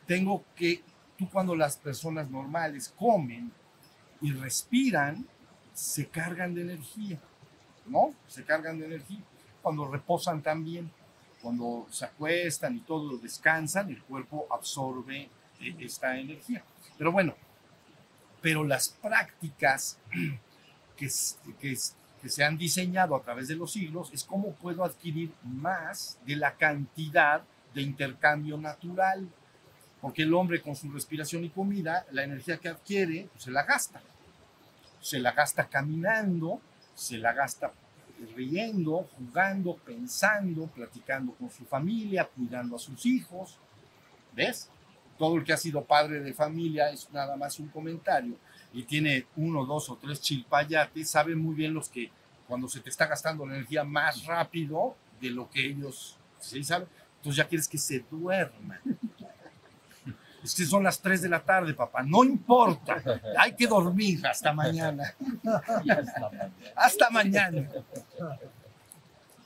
[0.06, 0.84] tengo que,
[1.18, 3.54] tú cuando las personas normales comen
[4.20, 5.26] y respiran,
[5.74, 7.22] se cargan de energía.
[7.86, 8.14] ¿no?
[8.28, 9.22] Se cargan de energía.
[9.62, 10.92] Cuando reposan también,
[11.42, 15.30] cuando se acuestan y todo, descansan, el cuerpo absorbe
[15.62, 16.66] eh, esta energía.
[16.98, 17.34] Pero bueno,
[18.42, 19.98] pero las prácticas
[20.98, 21.08] que,
[21.62, 21.78] que,
[22.22, 26.36] que se han diseñado a través de los siglos es cómo puedo adquirir más de
[26.36, 29.28] la cantidad de intercambio natural.
[30.00, 33.64] Porque el hombre con su respiración y comida, la energía que adquiere, pues, se la
[33.64, 34.02] gasta.
[35.00, 36.60] Se la gasta caminando,
[36.96, 37.72] se la gasta
[38.36, 43.58] riendo, jugando, pensando, platicando con su familia, cuidando a sus hijos.
[44.34, 44.70] ¿Ves?
[45.18, 48.36] Todo el que ha sido padre de familia es nada más un comentario
[48.74, 52.10] y tiene uno, dos o tres chilpayates, sabe muy bien los que
[52.48, 56.88] cuando se te está gastando la energía más rápido de lo que ellos ¿sí saben,
[57.22, 58.82] entonces ya quieres que se duerma.
[60.44, 62.02] Es que son las 3 de la tarde, papá.
[62.02, 63.00] No importa.
[63.38, 65.14] Hay que dormir hasta mañana.
[66.76, 67.70] Hasta mañana.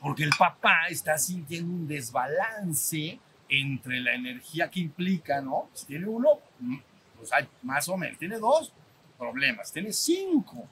[0.00, 5.68] Porque el papá está sintiendo un desbalance entre la energía que implica, ¿no?
[5.74, 6.76] Si tiene uno, mm,
[7.18, 8.18] pues hay más o menos.
[8.18, 8.72] Tiene dos
[9.18, 9.70] problemas.
[9.70, 10.66] Tiene cinco.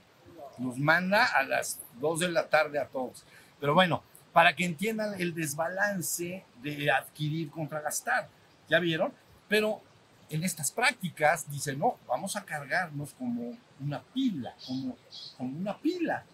[0.57, 3.25] Nos manda a las 2 de la tarde a todos.
[3.61, 4.03] Pero bueno,
[4.35, 8.29] para que entiendan el desbalance de adquirir contra gastar.
[8.69, 9.13] ¿Ya vieron?
[9.49, 9.81] Pero
[10.29, 14.97] en estas prácticas dicen, no, vamos a cargarnos como una pila, como,
[15.39, 16.25] como una pila.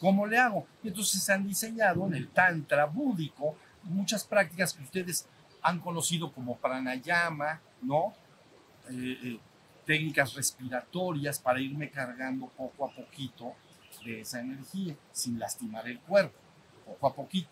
[0.00, 0.66] ¿Cómo le hago?
[0.82, 5.26] Y entonces se han diseñado en el Tantra búdico muchas prácticas que ustedes
[5.60, 8.14] han conocido como pranayama, ¿no?
[8.90, 9.40] Eh, eh,
[9.84, 13.54] técnicas respiratorias para irme cargando poco a poquito
[14.04, 16.38] de esa energía sin lastimar el cuerpo,
[16.84, 17.50] poco a poquito.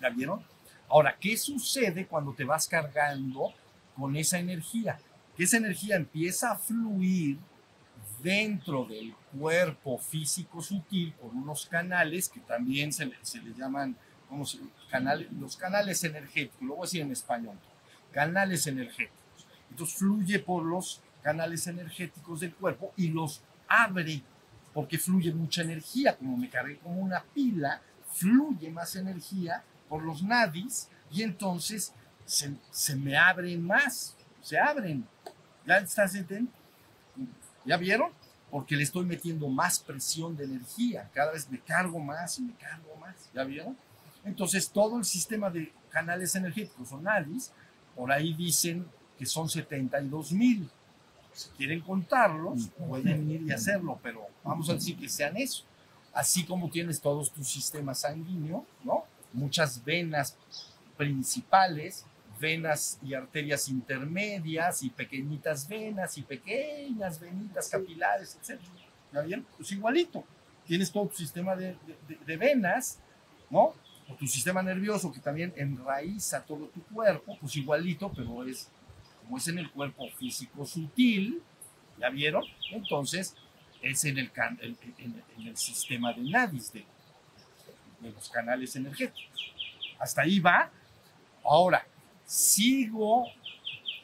[0.00, 0.42] ¿Ya vieron?
[0.88, 3.52] Ahora, ¿qué sucede cuando te vas cargando
[3.94, 4.98] con esa energía?
[5.36, 7.38] Que esa energía empieza a fluir
[8.22, 13.96] dentro del cuerpo físico sutil por unos canales que también se, se les llaman
[14.28, 14.44] como
[14.90, 17.58] canales, los canales energéticos, lo voy a decir en español,
[18.12, 19.46] canales energéticos.
[19.70, 24.22] Entonces fluye por los canales energéticos del cuerpo y los abre
[24.72, 27.82] porque fluye mucha energía, como me cargué como una pila,
[28.12, 31.92] fluye más energía por los nadis y entonces
[32.24, 35.06] se, se me abren más, se abren.
[35.66, 35.84] ¿Ya?
[37.64, 38.12] ¿Ya vieron?
[38.50, 42.54] Porque le estoy metiendo más presión de energía, cada vez me cargo más y me
[42.54, 43.76] cargo más, ¿ya vieron?
[44.24, 47.52] Entonces todo el sistema de canales energéticos o nadis,
[47.94, 48.86] por ahí dicen
[49.18, 50.68] que son 72 mil
[51.32, 55.64] si quieren contarlos, pueden ir y hacerlo, pero vamos a decir que sean eso.
[56.12, 59.04] Así como tienes todos tus sistemas sanguíneos, ¿no?
[59.32, 60.36] Muchas venas
[60.96, 62.04] principales,
[62.40, 68.60] venas y arterias intermedias y pequeñitas venas y pequeñas venitas capilares, etc.
[69.12, 69.46] ¿Ya bien?
[69.56, 70.24] Pues igualito.
[70.66, 71.76] Tienes todo tu sistema de,
[72.08, 72.98] de, de venas,
[73.48, 73.74] ¿no?
[74.08, 78.68] O tu sistema nervioso que también enraiza todo tu cuerpo, pues igualito, pero es
[79.22, 81.40] como es en el cuerpo físico sutil,
[81.98, 82.44] ¿ya vieron?
[82.72, 83.36] Entonces
[83.82, 86.84] es en el, en, el sistema de nadis, de,
[88.00, 89.52] de los canales energéticos.
[89.98, 90.70] Hasta ahí va.
[91.44, 91.86] Ahora,
[92.24, 93.26] sigo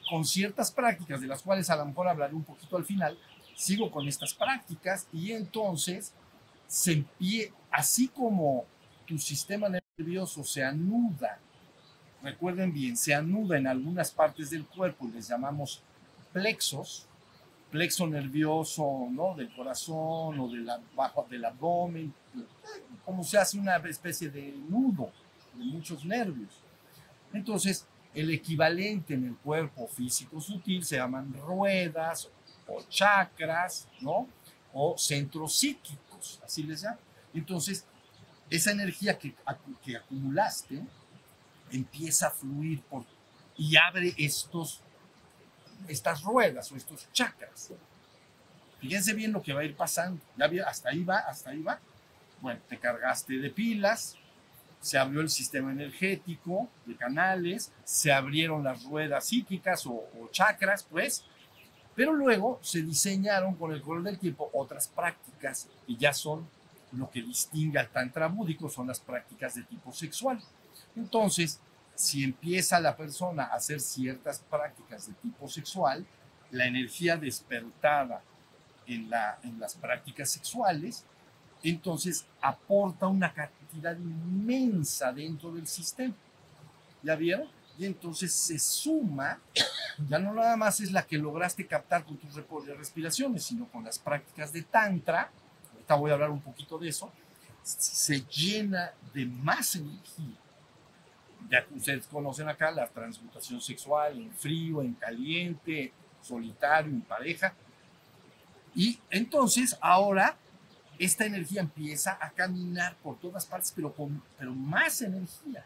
[0.08, 3.18] con ciertas prácticas, de las cuales a lo mejor hablaré un poquito al final,
[3.54, 6.12] sigo con estas prácticas y entonces
[6.66, 8.64] se empie así como
[9.06, 11.40] tu sistema nervioso se anuda
[12.26, 15.82] recuerden bien, se anuda en algunas partes del cuerpo y les llamamos
[16.32, 17.06] plexos,
[17.70, 19.34] plexo nervioso ¿no?
[19.34, 22.12] del corazón o de bajo del abdomen,
[23.04, 25.10] como se hace una especie de nudo
[25.54, 26.50] de muchos nervios.
[27.32, 32.30] Entonces, el equivalente en el cuerpo físico sutil se llaman ruedas
[32.66, 34.26] o chakras, ¿no?
[34.72, 36.98] O centros psíquicos, así les llaman.
[37.34, 37.84] Entonces,
[38.48, 39.34] esa energía que,
[39.82, 40.82] que acumulaste,
[41.70, 43.04] empieza a fluir por,
[43.56, 44.80] y abre estos,
[45.88, 47.72] estas ruedas o estos chakras.
[48.80, 50.20] Fíjense bien lo que va a ir pasando.
[50.36, 51.80] Ya hasta ahí va, hasta ahí va.
[52.40, 54.16] Bueno, te cargaste de pilas,
[54.80, 60.84] se abrió el sistema energético de canales, se abrieron las ruedas psíquicas o, o chakras,
[60.84, 61.24] pues,
[61.94, 66.46] pero luego se diseñaron con el color del tiempo otras prácticas y ya son
[66.92, 70.40] lo que distingue al tantra búdico, son las prácticas de tipo sexual.
[70.94, 71.58] Entonces,
[71.96, 76.06] si empieza la persona a hacer ciertas prácticas de tipo sexual,
[76.50, 78.22] la energía despertada
[78.86, 81.04] en, la, en las prácticas sexuales,
[81.62, 86.14] entonces aporta una cantidad inmensa dentro del sistema.
[87.02, 87.48] ¿Ya vieron?
[87.78, 89.40] Y entonces se suma,
[90.08, 92.34] ya no nada más es la que lograste captar con tus
[92.76, 95.30] respiraciones, sino con las prácticas de Tantra,
[95.72, 97.10] ahorita voy a hablar un poquito de eso,
[97.62, 100.36] se llena de más energía
[101.50, 107.54] ya ustedes conocen acá la transmutación sexual en frío, en caliente, solitario, en pareja.
[108.74, 110.36] Y entonces ahora
[110.98, 115.64] esta energía empieza a caminar por todas partes, pero con pero más energía.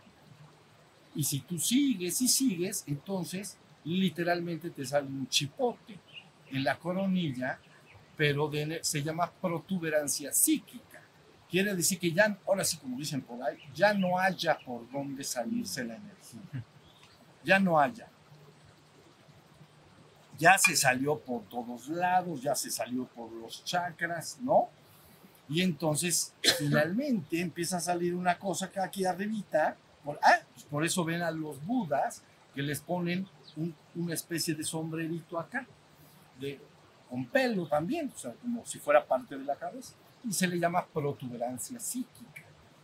[1.14, 5.98] Y si tú sigues y sigues, entonces literalmente te sale un chipote
[6.50, 7.58] en la coronilla,
[8.16, 8.50] pero
[8.82, 10.89] se llama protuberancia psíquica.
[11.50, 15.24] Quiere decir que ya, ahora sí como dicen por ahí, ya no haya por dónde
[15.24, 16.64] salirse la energía.
[17.44, 18.06] Ya no haya.
[20.38, 24.68] Ya se salió por todos lados, ya se salió por los chakras, ¿no?
[25.48, 30.84] Y entonces finalmente empieza a salir una cosa que aquí arribita, por, ah, pues por
[30.84, 32.22] eso ven a los budas
[32.54, 35.66] que les ponen un- una especie de sombrerito acá,
[36.38, 36.58] de,
[37.08, 40.59] con pelo también, o sea, como si fuera parte de la cabeza, y se le
[40.59, 42.42] llama protuberancia psíquica.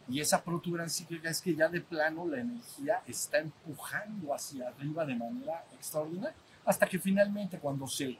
[0.08, 5.04] Y esa protuberancia psíquica es que ya de plano la energía está empujando hacia arriba
[5.04, 8.16] de manera extraordinaria, hasta que finalmente cuando se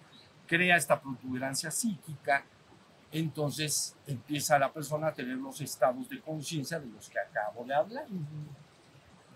[0.46, 2.44] crea esta protuberancia psíquica,
[3.12, 7.74] entonces empieza la persona a tener los estados de conciencia de los que acabo de
[7.74, 8.06] hablar.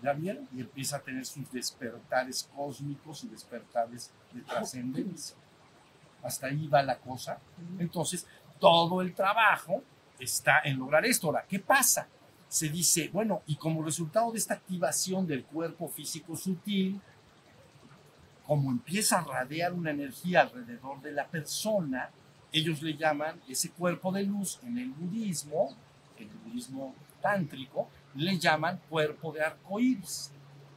[0.03, 0.47] ¿Ya vieron?
[0.53, 5.35] Y empieza a tener sus despertares cósmicos y despertares de trascendencia.
[6.23, 7.39] Hasta ahí va la cosa.
[7.79, 8.25] Entonces,
[8.61, 9.83] todo el trabajo
[10.19, 11.27] está en lograr esto.
[11.27, 12.07] Ahora, ¿qué pasa?
[12.47, 17.01] Se dice, bueno, y como resultado de esta activación del cuerpo físico sutil,
[18.45, 22.11] como empieza a radiar una energía alrededor de la persona,
[22.51, 25.75] ellos le llaman ese cuerpo de luz en el budismo,
[26.17, 30.31] en el budismo tántrico, le llaman cuerpo de arcoíris,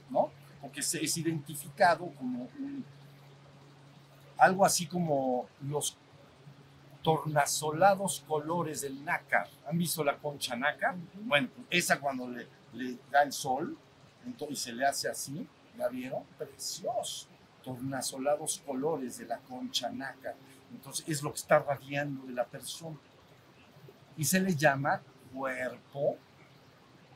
[0.09, 0.31] ¿no?
[0.61, 2.49] Porque es identificado como
[4.39, 5.97] algo así como los
[7.05, 9.47] tornasolados colores del nácar.
[9.69, 10.97] ¿Han visto la concha nácar?
[11.21, 13.77] Bueno, esa cuando le, le da el sol,
[14.25, 16.25] entonces se le hace así, ¿la vieron?
[16.39, 17.29] Precioso.
[17.63, 20.35] Tornasolados colores de la concha nácar.
[20.73, 22.97] Entonces es lo que está radiando de la persona.
[24.17, 26.17] Y se le llama cuerpo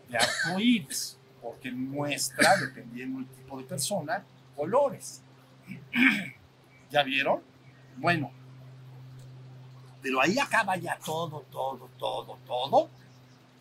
[0.06, 4.22] de arcoíris, porque muestra, dependiendo del tipo de persona,
[4.54, 5.22] colores.
[6.90, 7.40] ¿Ya vieron?
[7.96, 8.32] Bueno,
[10.02, 12.88] pero ahí acaba ya todo, todo, todo, todo.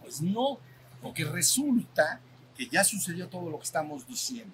[0.01, 0.59] Pues no,
[1.01, 2.19] porque resulta
[2.55, 4.53] que ya sucedió todo lo que estamos diciendo.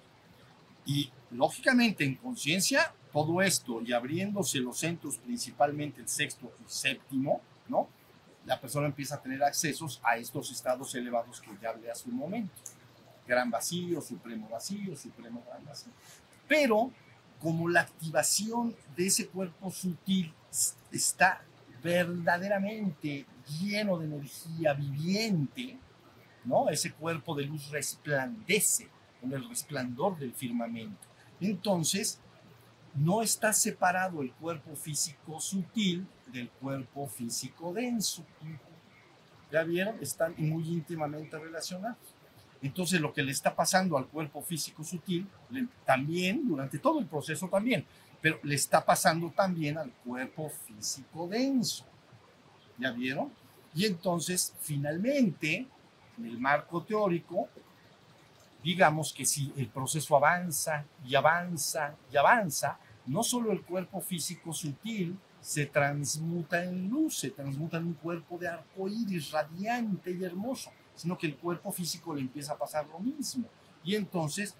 [0.86, 7.40] Y lógicamente en conciencia, todo esto y abriéndose los centros, principalmente el sexto y séptimo,
[7.68, 7.88] ¿no?
[8.44, 12.16] La persona empieza a tener accesos a estos estados elevados que ya hablé hace un
[12.16, 12.52] momento.
[13.26, 15.92] Gran vacío, supremo vacío, supremo gran vacío.
[16.46, 16.90] Pero
[17.40, 20.32] como la activación de ese cuerpo sutil
[20.92, 21.42] está
[21.84, 23.26] verdaderamente
[23.60, 25.78] lleno de energía viviente,
[26.46, 26.70] ¿no?
[26.70, 28.88] Ese cuerpo de luz resplandece
[29.20, 31.06] con el resplandor del firmamento.
[31.40, 32.18] Entonces,
[32.94, 38.24] no está separado el cuerpo físico sutil del cuerpo físico denso.
[39.52, 39.96] ¿Ya vieron?
[40.00, 41.98] Están muy íntimamente relacionados.
[42.62, 45.28] Entonces, lo que le está pasando al cuerpo físico sutil,
[45.84, 47.84] también, durante todo el proceso también,
[48.24, 51.84] pero le está pasando también al cuerpo físico denso.
[52.78, 53.30] ¿Ya vieron?
[53.74, 55.66] Y entonces, finalmente,
[56.16, 57.50] en el marco teórico,
[58.62, 64.54] digamos que si el proceso avanza y avanza y avanza, no solo el cuerpo físico
[64.54, 70.24] sutil se transmuta en luz, se transmuta en un cuerpo de arco iris radiante y
[70.24, 73.44] hermoso, sino que el cuerpo físico le empieza a pasar lo mismo.
[73.84, 74.56] Y entonces,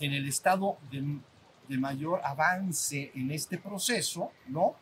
[0.00, 1.20] en el estado de,
[1.68, 4.76] de mayor avance en este proceso, ¿no?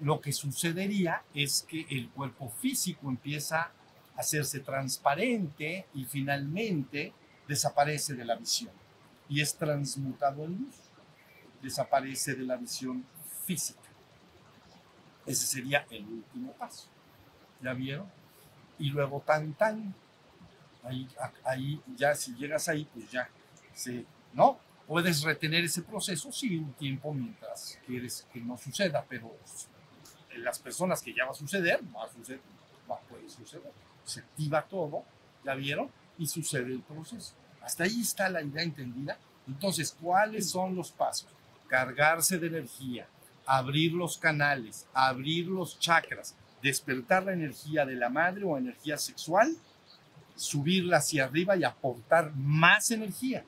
[0.00, 3.72] Lo que sucedería es que el cuerpo físico empieza a
[4.16, 7.12] hacerse transparente y finalmente
[7.48, 8.70] desaparece de la visión
[9.28, 10.74] y es transmutado en luz.
[11.62, 13.04] Desaparece de la visión
[13.44, 13.80] física.
[15.26, 16.88] Ese sería el último paso.
[17.60, 18.06] ¿Ya vieron?
[18.78, 19.94] Y luego tan tan.
[20.84, 21.08] Ahí,
[21.44, 23.28] ahí ya si llegas ahí, pues ya
[23.74, 24.58] se, ¿no?
[24.88, 29.30] Puedes retener ese proceso, sí, un tiempo mientras quieres que no suceda, pero
[30.38, 32.40] las personas que ya va a suceder, va a suceder,
[32.90, 33.70] va a poder suceder.
[34.04, 35.04] Se activa todo,
[35.44, 35.90] ¿ya vieron?
[36.16, 37.34] Y sucede el proceso.
[37.60, 39.18] Hasta ahí está la idea entendida.
[39.46, 41.28] Entonces, ¿cuáles son los pasos?
[41.66, 43.06] Cargarse de energía,
[43.44, 49.54] abrir los canales, abrir los chakras, despertar la energía de la madre o energía sexual,
[50.34, 53.44] subirla hacia arriba y aportar más energía.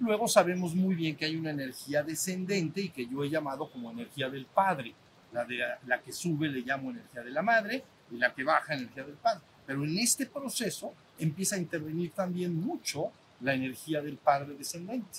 [0.00, 3.90] Luego sabemos muy bien que hay una energía descendente y que yo he llamado como
[3.90, 4.94] energía del padre.
[5.32, 8.74] La, de, la que sube le llamo energía de la madre y la que baja
[8.74, 9.42] energía del padre.
[9.66, 15.18] Pero en este proceso empieza a intervenir también mucho la energía del padre descendente.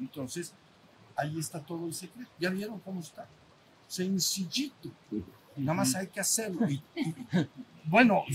[0.00, 0.54] Entonces,
[1.16, 2.30] ahí está todo el secreto.
[2.38, 3.26] ¿Ya vieron cómo está?
[3.88, 4.90] Sencillito.
[5.56, 6.68] Nada más hay que hacerlo.
[6.68, 7.14] Y- y-
[7.84, 8.24] bueno,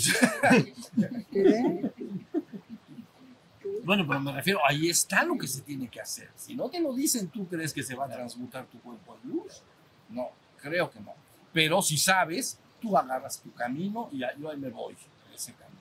[3.84, 6.30] bueno, pero me refiero, ahí está lo que se tiene que hacer.
[6.36, 9.32] Si no te lo dicen, ¿tú crees que se va a transmutar tu cuerpo en
[9.32, 9.62] luz?
[10.10, 10.30] No,
[10.62, 11.14] creo que no.
[11.54, 14.96] Pero si sabes, tú agarras tu camino y yo ahí me voy,
[15.34, 15.80] ese camino.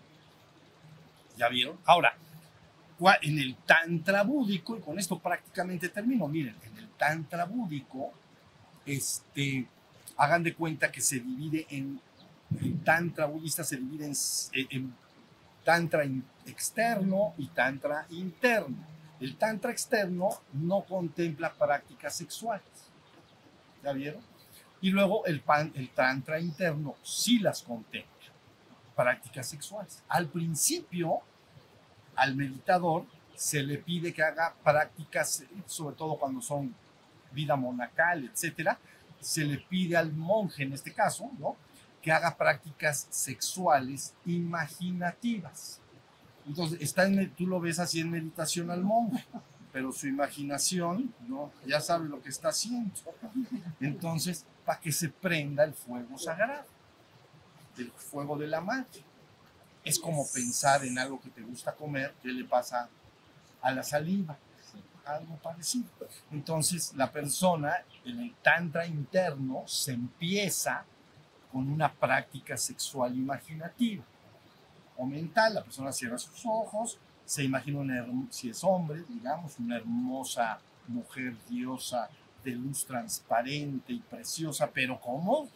[1.36, 1.78] ¿Ya vieron?
[1.84, 2.16] Ahora,
[3.22, 8.12] en el tantra búdico, y con esto prácticamente termino, miren, en el tantra búdico,
[8.84, 9.66] este,
[10.16, 12.00] hagan de cuenta que se divide en,
[12.60, 14.94] el tantra budista se divide en
[15.64, 16.04] tantra
[16.46, 18.76] externo y tantra interno.
[19.20, 22.64] El tantra externo no contempla prácticas sexuales.
[23.82, 24.22] ¿Ya vieron?
[24.80, 28.30] Y luego el, pan- el tantra interno sí las contempla,
[28.96, 30.02] prácticas sexuales.
[30.08, 31.20] Al principio,
[32.16, 33.04] al meditador
[33.34, 36.74] se le pide que haga prácticas, sobre todo cuando son
[37.32, 38.78] vida monacal, etcétera,
[39.20, 41.56] se le pide al monje en este caso, ¿no?
[42.02, 45.80] Que haga prácticas sexuales imaginativas.
[46.46, 49.24] Entonces, está en, tú lo ves así en meditación al monje,
[49.72, 51.52] pero su imaginación, ¿no?
[51.66, 52.92] Ya sabe lo que está haciendo.
[53.80, 56.66] Entonces, para que se prenda el fuego sagrado,
[57.78, 59.04] el fuego de la madre.
[59.84, 62.88] Es como pensar en algo que te gusta comer, ¿qué le pasa
[63.62, 64.36] a la saliva?
[65.04, 65.88] Algo parecido.
[66.30, 70.84] Entonces, la persona en el tantra interno se empieza
[71.52, 74.04] con una práctica sexual imaginativa
[74.96, 75.54] o mental.
[75.54, 81.36] La persona cierra sus ojos, se imagina, una si es hombre, digamos, una hermosa mujer
[81.48, 82.08] diosa
[82.44, 85.48] de luz transparente y preciosa, pero ¿cómo?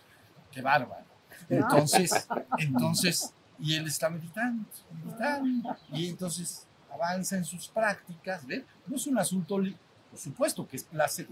[0.51, 1.05] ¡Qué bárbaro!
[1.49, 2.28] Entonces,
[2.59, 4.68] entonces, y él está meditando,
[5.05, 8.64] meditando, y entonces avanza en sus prácticas, ¿ven?
[8.86, 11.26] No es un asunto, por supuesto que es placer,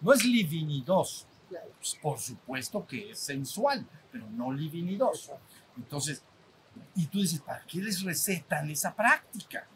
[0.00, 5.38] no es livinidoso, pues, por supuesto que es sensual, pero no livinidoso.
[5.76, 6.22] Entonces,
[6.94, 9.66] y tú dices, ¿para qué les recetan esa práctica?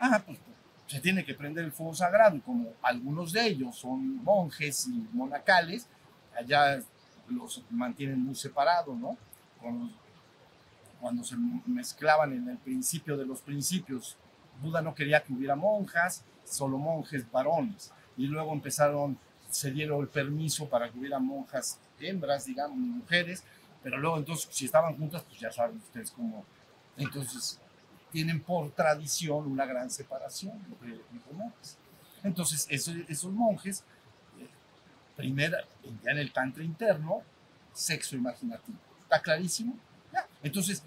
[0.00, 0.38] Ah, pues
[0.86, 5.06] se tiene que prender el fuego sagrado y como algunos de ellos son monjes y
[5.12, 5.86] monacales,
[6.36, 6.82] allá
[7.28, 9.16] los mantienen muy separados, ¿no?
[11.00, 11.36] Cuando se
[11.66, 14.16] mezclaban en el principio de los principios,
[14.60, 17.92] Buda no quería que hubiera monjas, solo monjes varones.
[18.16, 19.16] Y luego empezaron,
[19.50, 23.44] se dieron el permiso para que hubiera monjas hembras, digamos, mujeres,
[23.82, 26.44] pero luego entonces si estaban juntas, pues ya saben ustedes cómo.
[26.96, 27.58] Entonces
[28.10, 31.00] tienen por tradición una gran separación entre,
[31.32, 31.76] monjes.
[32.22, 33.84] Entonces esos, esos monjes,
[34.38, 34.48] eh,
[35.16, 35.58] primero,
[36.02, 37.22] ya en el tantra interno,
[37.72, 38.78] sexo imaginativo.
[39.02, 39.76] ¿Está clarísimo?
[40.42, 40.82] Entonces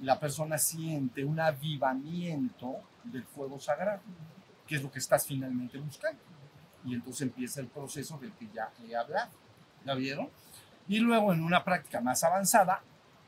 [0.00, 4.02] la persona siente un avivamiento del fuego sagrado,
[4.66, 6.20] que es lo que estás finalmente buscando.
[6.84, 9.30] Y entonces empieza el proceso del que ya he hablado.
[9.84, 10.28] ¿Ya vieron?
[10.88, 12.82] Y luego en una práctica más avanzada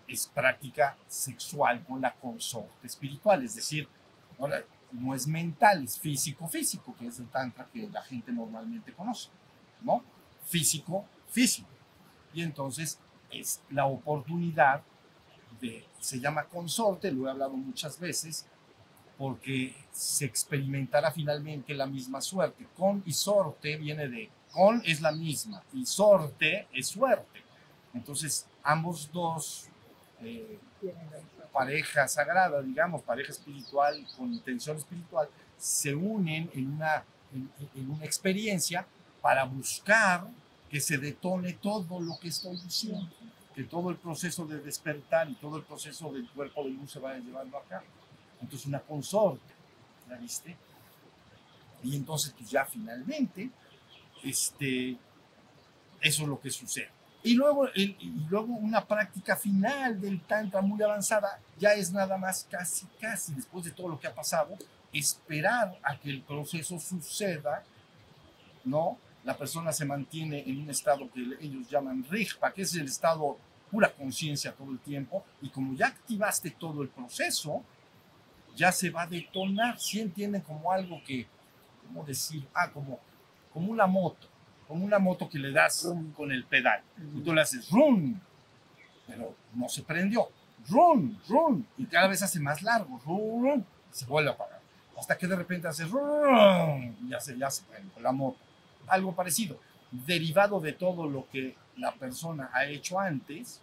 [0.07, 3.89] es práctica sexual con la consorte espiritual, es decir,
[4.39, 9.31] ahora no es mental, es físico-físico, que es el tantra que la gente normalmente conoce,
[9.83, 10.03] ¿no?
[10.45, 11.69] Físico-físico.
[12.33, 12.99] Y entonces
[13.31, 14.83] es la oportunidad
[15.61, 18.47] de, se llama consorte, lo he hablado muchas veces,
[19.19, 22.67] porque se experimentará finalmente la misma suerte.
[22.77, 27.43] Con y sorte viene de, con es la misma y sorte es suerte.
[27.95, 29.69] Entonces, ambos dos
[30.21, 30.59] eh,
[31.53, 37.03] pareja sagrada, digamos, pareja espiritual con intención espiritual, se unen en una,
[37.33, 38.87] en, en una experiencia
[39.23, 40.27] para buscar
[40.71, 43.09] que se detone todo lo que estoy diciendo,
[43.55, 46.99] que todo el proceso de despertar y todo el proceso del cuerpo de luz se
[46.99, 47.87] vaya llevando a cabo.
[48.41, 49.55] Entonces, una consorte,
[50.09, 50.57] ¿la viste?
[51.83, 53.51] Y entonces, pues ya finalmente,
[54.23, 54.97] este,
[56.01, 56.91] eso es lo que sucede.
[57.23, 57.97] Y luego, el,
[58.29, 63.65] luego una práctica final del tantra muy avanzada ya es nada más casi, casi, después
[63.65, 64.57] de todo lo que ha pasado,
[64.93, 67.65] esperar a que el proceso suceda,
[68.65, 68.99] ¿no?
[69.25, 73.39] La persona se mantiene en un estado que ellos llaman Rigpa, que es el estado
[73.71, 77.65] pura conciencia todo el tiempo, y como ya activaste todo el proceso,
[78.57, 81.27] ya se va a detonar, si entienden como algo que,
[81.87, 82.45] ¿cómo decir?
[82.53, 82.99] Ah, como,
[83.53, 84.27] como una moto
[84.67, 86.83] como una moto que le das con el pedal.
[87.15, 88.21] Y tú le haces run,
[89.07, 90.29] pero no se prendió.
[90.69, 91.67] Run, run.
[91.79, 93.01] Y cada vez hace más largo.
[93.05, 93.67] Run, run.
[93.91, 94.61] Se vuelve a apagar.
[94.99, 96.97] Hasta que de repente hace run.
[97.05, 98.39] Y ya se, ya se prende la moto.
[98.89, 99.59] Algo parecido.
[99.91, 103.61] Derivado de todo lo que la persona ha hecho antes,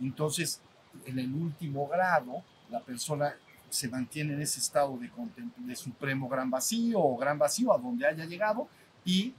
[0.00, 0.62] entonces
[1.04, 3.34] en el último grado, la persona
[3.76, 8.24] se mantiene en ese estado de, supremo gran vacío o gran vacío a donde haya
[8.24, 8.68] llegado
[9.04, 9.34] y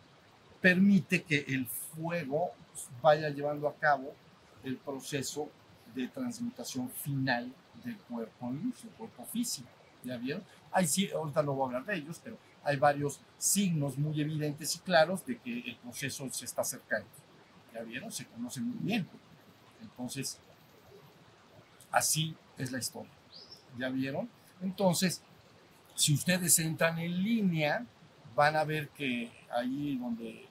[0.61, 2.51] permite que el fuego
[3.01, 4.13] vaya llevando a cabo
[4.63, 5.49] el proceso
[5.95, 7.51] de transmutación final
[7.83, 9.67] del cuerpo en luz, cuerpo físico.
[10.03, 10.43] ¿Ya vieron?
[10.71, 14.75] Hay, sí, ahorita no voy a hablar de ellos, pero hay varios signos muy evidentes
[14.75, 17.07] y claros de que el proceso se está acercando.
[17.73, 18.11] ¿Ya vieron?
[18.11, 19.07] Se conoce muy bien.
[19.81, 20.38] Entonces,
[21.91, 23.16] así es la historia.
[23.78, 24.30] ¿Ya vieron?
[24.61, 25.21] Entonces,
[25.95, 27.84] Si ustedes entran en línea,
[28.36, 30.47] van a ver que ahí donde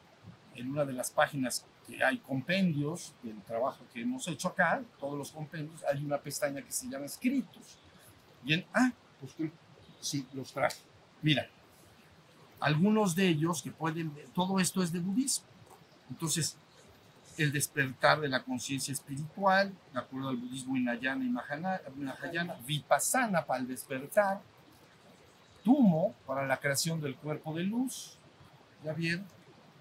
[0.57, 5.17] en una de las páginas que hay compendios del trabajo que hemos hecho acá, todos
[5.17, 7.79] los compendios, hay una pestaña que se llama escritos.
[8.43, 9.53] Bien, ah, pues
[10.01, 10.81] sí, los traje.
[11.23, 11.49] Mira,
[12.59, 15.47] algunos de ellos que pueden todo esto es de budismo.
[16.11, 16.57] Entonces,
[17.39, 23.61] el despertar de la conciencia espiritual, de acuerdo al budismo Hinayana y Mahayana, Vipassana para
[23.61, 24.41] el despertar,
[25.63, 28.17] Tumo para la creación del cuerpo de luz,
[28.85, 29.27] ya bien,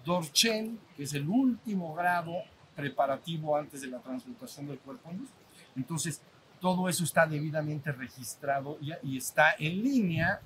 [0.04, 2.32] Dorchen, que es el último grado
[2.74, 5.30] preparativo antes de la transmutación del cuerpo en luz.
[5.76, 6.20] Entonces,
[6.60, 10.40] todo eso está debidamente registrado y, y está en línea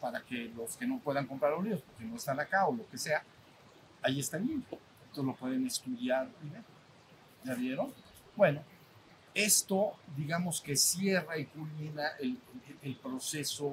[0.00, 2.88] para que los que no puedan comprar los libros, porque no están acá o lo
[2.88, 3.22] que sea,
[4.02, 4.66] ahí está en línea
[5.22, 6.28] lo pueden estudiar.
[7.44, 7.92] ¿Ya vieron?
[8.36, 8.62] Bueno,
[9.36, 12.38] esto, digamos que cierra y culmina el,
[12.96, 13.70] proceso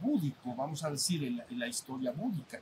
[0.00, 2.60] búdico, vamos a decir, en la, historia búdica.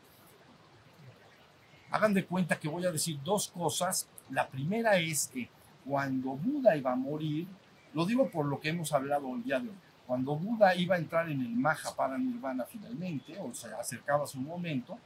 [1.90, 4.08] Hagan de cuenta que voy a decir dos cosas.
[4.30, 5.48] La primera es que
[5.84, 7.46] cuando Buda iba a morir,
[7.94, 9.76] lo digo por lo que hemos hablado el día de hoy,
[10.06, 14.40] cuando Buda iba a entrar en el Maha para Nirvana finalmente, o sea, acercaba su
[14.40, 14.98] momento,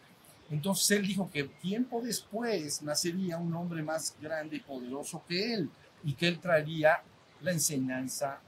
[0.52, 5.70] entonces él dijo que tiempo después nacería un hombre más grande y poderoso que él
[6.04, 7.02] y que él traería
[7.40, 8.38] la enseñanza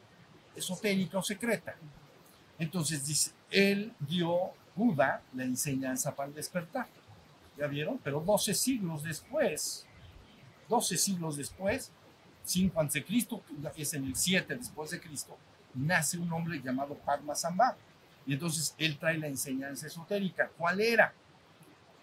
[0.54, 1.74] esotérica o secreta.
[2.58, 6.86] Entonces dice, él dio Buda la enseñanza para el despertar.
[7.56, 7.98] ¿Ya vieron?
[8.04, 9.86] Pero 12 siglos después,
[10.68, 11.90] 12 siglos después,
[12.44, 13.42] 5 antes de Cristo,
[13.76, 15.38] es en el 7 después de Cristo,
[15.72, 17.78] nace un hombre llamado Padma Sambhava.
[18.26, 20.50] Y entonces él trae la enseñanza esotérica.
[20.58, 21.14] ¿Cuál era?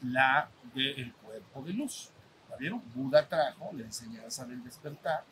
[0.02, 2.10] La del cuerpo de luz.
[2.50, 2.82] ¿La vieron?
[2.94, 5.24] Buda trajo la enseñanza del despertar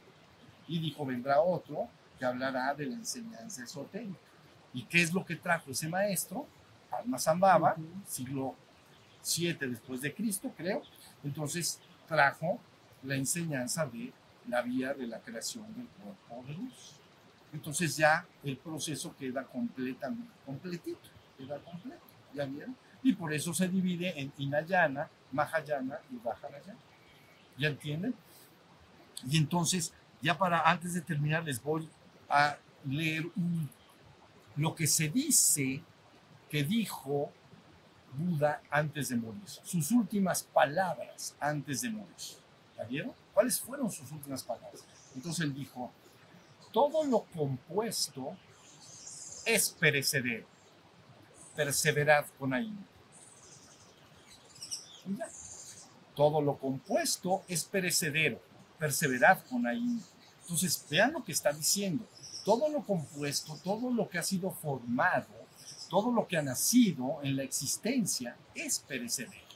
[0.68, 4.20] y dijo, vendrá otro que hablará de la enseñanza esotérica.
[4.74, 6.48] ¿Y qué es lo que trajo ese maestro?
[6.92, 7.76] Alma Zambaba,
[8.08, 8.56] siglo
[9.22, 10.82] 7 después de Cristo, creo.
[11.24, 12.60] Entonces trajo
[13.04, 14.14] la enseñanza de
[14.48, 16.96] la vía de la creación del cuerpo de luz.
[17.54, 21.00] Entonces ya el proceso queda completamente, completito,
[21.38, 22.02] queda completo.
[22.34, 22.76] ¿Ya vieron?
[23.04, 26.80] Y por eso se divide en Inayana, Mahayana y Vajrayana.
[27.58, 28.14] ¿Ya entienden?
[29.28, 31.90] Y entonces, ya para antes de terminar, les voy
[32.30, 33.26] a leer
[34.56, 35.82] lo que se dice
[36.50, 37.32] que dijo
[38.14, 42.16] Buda antes de morir, sus últimas palabras antes de morir.
[42.76, 43.14] ¿Ya vieron?
[43.34, 44.84] ¿Cuáles fueron sus últimas palabras?
[45.16, 45.92] Entonces él dijo,
[46.72, 48.36] todo lo compuesto
[49.46, 50.48] es perecedero
[51.60, 52.54] perseverad con
[56.16, 58.42] Todo lo compuesto es perecedero,
[58.78, 60.00] perseverad con ahí.
[60.42, 62.06] Entonces, vean lo que está diciendo.
[62.44, 65.28] Todo lo compuesto, todo lo que ha sido formado,
[65.90, 69.48] todo lo que ha nacido en la existencia es perecedero.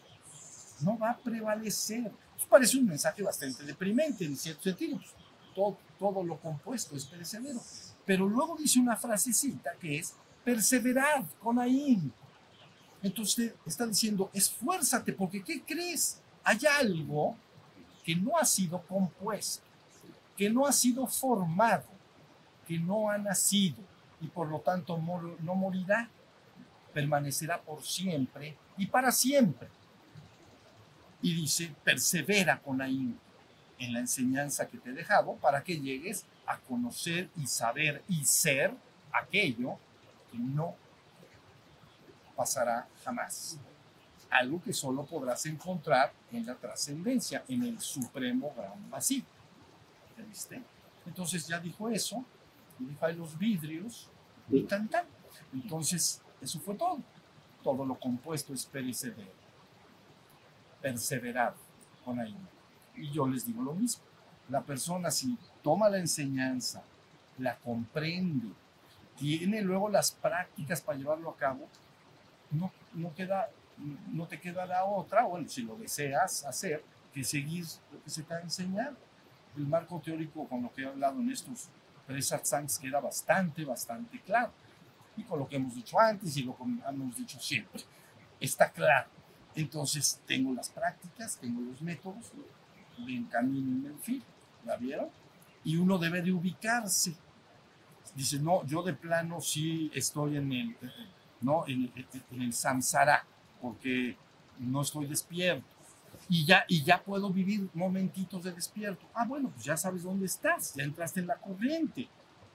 [0.81, 2.11] No va a prevalecer.
[2.35, 4.97] Pues parece un mensaje bastante deprimente en cierto sentido.
[4.97, 5.11] Pues,
[5.55, 7.61] todo, todo lo compuesto es perecedero.
[8.05, 12.11] Pero luego dice una frasecita que es perseverad con ahí.
[13.03, 16.21] Entonces está diciendo, esfuérzate, porque ¿qué crees?
[16.43, 17.35] Hay algo
[18.03, 19.63] que no ha sido compuesto,
[20.35, 21.83] que no ha sido formado,
[22.67, 23.77] que no ha nacido
[24.21, 26.09] y por lo tanto no morirá,
[26.93, 29.67] permanecerá por siempre y para siempre.
[31.21, 33.15] Y dice, persevera con ahí
[33.79, 38.23] en la enseñanza que te he dejado para que llegues a conocer y saber y
[38.25, 38.73] ser
[39.11, 39.77] aquello
[40.33, 40.75] no
[42.35, 43.59] pasará jamás.
[44.29, 49.23] Algo que solo podrás encontrar en la trascendencia, en el supremo gran vacío.
[51.05, 52.23] Entonces ya dijo eso,
[52.79, 54.09] y dijo ahí los vidrios,
[54.49, 54.89] y tan.
[55.53, 56.99] Entonces, eso fue todo.
[57.63, 59.31] Todo lo compuesto es perecedero.
[60.81, 61.55] Perseverar
[62.03, 62.35] con ahí.
[62.95, 64.03] Y yo les digo lo mismo.
[64.49, 66.83] La persona si toma la enseñanza,
[67.37, 68.49] la comprende,
[69.17, 71.67] tiene luego las prácticas para llevarlo a cabo,
[72.53, 73.49] no, no, queda,
[74.11, 76.83] no te quedará otra, bueno, si lo deseas hacer,
[77.13, 78.95] que seguir lo que se te ha enseñado.
[79.55, 81.69] El marco teórico con lo que he hablado en estos
[82.07, 84.51] tres satsangs queda bastante, bastante claro.
[85.15, 87.83] Y con lo que hemos dicho antes y lo que hemos dicho siempre,
[88.39, 89.09] está claro.
[89.55, 92.31] Entonces, tengo las prácticas, tengo los métodos,
[93.07, 94.23] en camino y en fin,
[94.65, 95.09] ¿la vieron?
[95.63, 97.15] Y uno debe de ubicarse
[98.15, 100.75] dice, no, yo de plano sí estoy en el,
[101.43, 101.65] ¿no?
[101.67, 101.91] en,
[102.31, 103.25] el samsara,
[103.61, 104.17] porque
[104.59, 105.67] no estoy despierto.
[106.29, 109.05] Y ya, y ya puedo vivir momentitos de despierto.
[109.13, 112.07] Ah, bueno, pues ya sabes dónde estás, ya entraste en la corriente.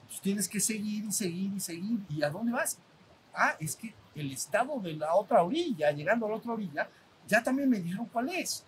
[0.07, 2.01] Pues tienes que seguir y seguir y seguir.
[2.09, 2.79] ¿Y a dónde vas?
[3.35, 6.89] Ah, es que el estado de la otra orilla, llegando a la otra orilla,
[7.27, 8.65] ya también me dijeron cuál es.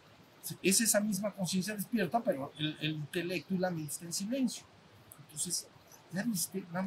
[0.62, 4.64] Es esa misma conciencia despierta, pero el, el, intelecto y la mente en silencio.
[5.22, 5.66] Entonces,
[6.12, 6.24] ya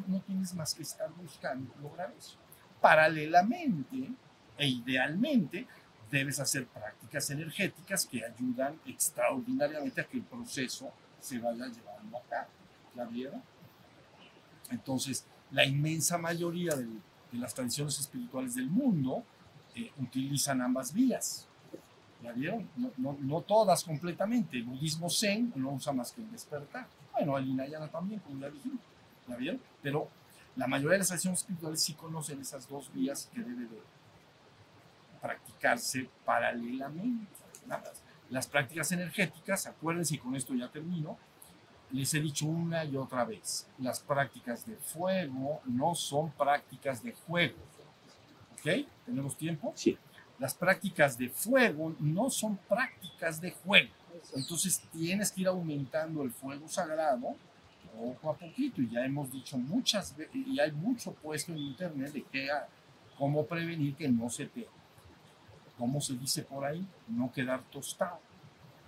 [0.08, 2.38] no tienes más que estar buscando lograr eso.
[2.84, 4.12] Paralelamente
[4.58, 5.66] e idealmente,
[6.12, 12.22] debes hacer prácticas energéticas que ayudan extraordinariamente a que el proceso se vaya llevando a
[12.30, 12.50] cabo.
[12.94, 13.42] ¿La vieron?
[14.70, 19.24] Entonces, la inmensa mayoría de, de las tradiciones espirituales del mundo
[19.76, 21.48] eh, utilizan ambas vías.
[22.22, 22.68] ¿La vieron?
[22.76, 24.58] No, no, no, todas completamente.
[24.58, 26.86] El budismo zen no usa más que el despertar.
[27.14, 28.80] Bueno, el Hinayana también, como ya dijimos.
[29.28, 29.62] ¿La vieron?
[29.82, 30.10] Pero
[30.56, 33.82] la mayoría de las tradiciones espirituales sí conocen esas dos vías que debe de
[35.22, 37.32] practicarse paralelamente.
[38.30, 41.18] Las prácticas energéticas, acuérdense, y con esto ya termino,
[41.92, 47.14] les he dicho una y otra vez, las prácticas de fuego no son prácticas de
[47.14, 47.58] juego.
[48.54, 48.88] ¿Ok?
[49.06, 49.74] ¿Tenemos tiempo?
[49.76, 49.98] Sí.
[50.40, 53.92] Las prácticas de fuego no son prácticas de juego.
[54.36, 57.36] Entonces tienes que ir aumentando el fuego sagrado
[57.96, 58.82] poco a poquito.
[58.82, 62.50] Y ya hemos dicho muchas veces, y hay mucho puesto en internet de que,
[63.18, 64.68] cómo prevenir que no se te
[65.78, 66.88] ¿cómo se dice por ahí?
[67.08, 68.20] No quedar tostado.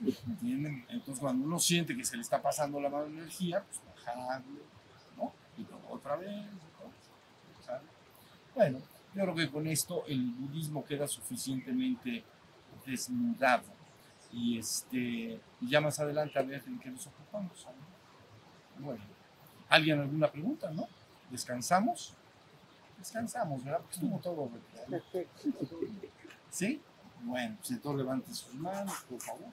[0.05, 0.85] ¿Entienden?
[0.89, 4.61] Entonces, cuando uno siente que se le está pasando la mala energía, pues bajarle,
[5.17, 5.33] ¿no?
[5.57, 6.91] Y luego otra vez, ¿no?
[8.53, 8.79] Bueno,
[9.13, 12.23] yo creo que con esto el budismo queda suficientemente
[12.85, 13.63] desnudado.
[14.31, 17.65] Y este, ya más adelante a ver en qué nos ocupamos.
[18.79, 19.01] Bueno,
[19.69, 20.87] ¿alguien alguna pregunta, no?
[21.29, 22.13] ¿Descansamos?
[22.97, 23.79] Descansamos, ¿verdad?
[23.81, 24.49] Porque estuvo todo.
[24.87, 25.01] ¿verdad?
[26.49, 26.81] ¿Sí?
[27.23, 29.47] Bueno, pues entonces levante sus manos, por favor.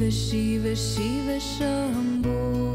[0.00, 2.69] Shiva Shiva Shiva Shambho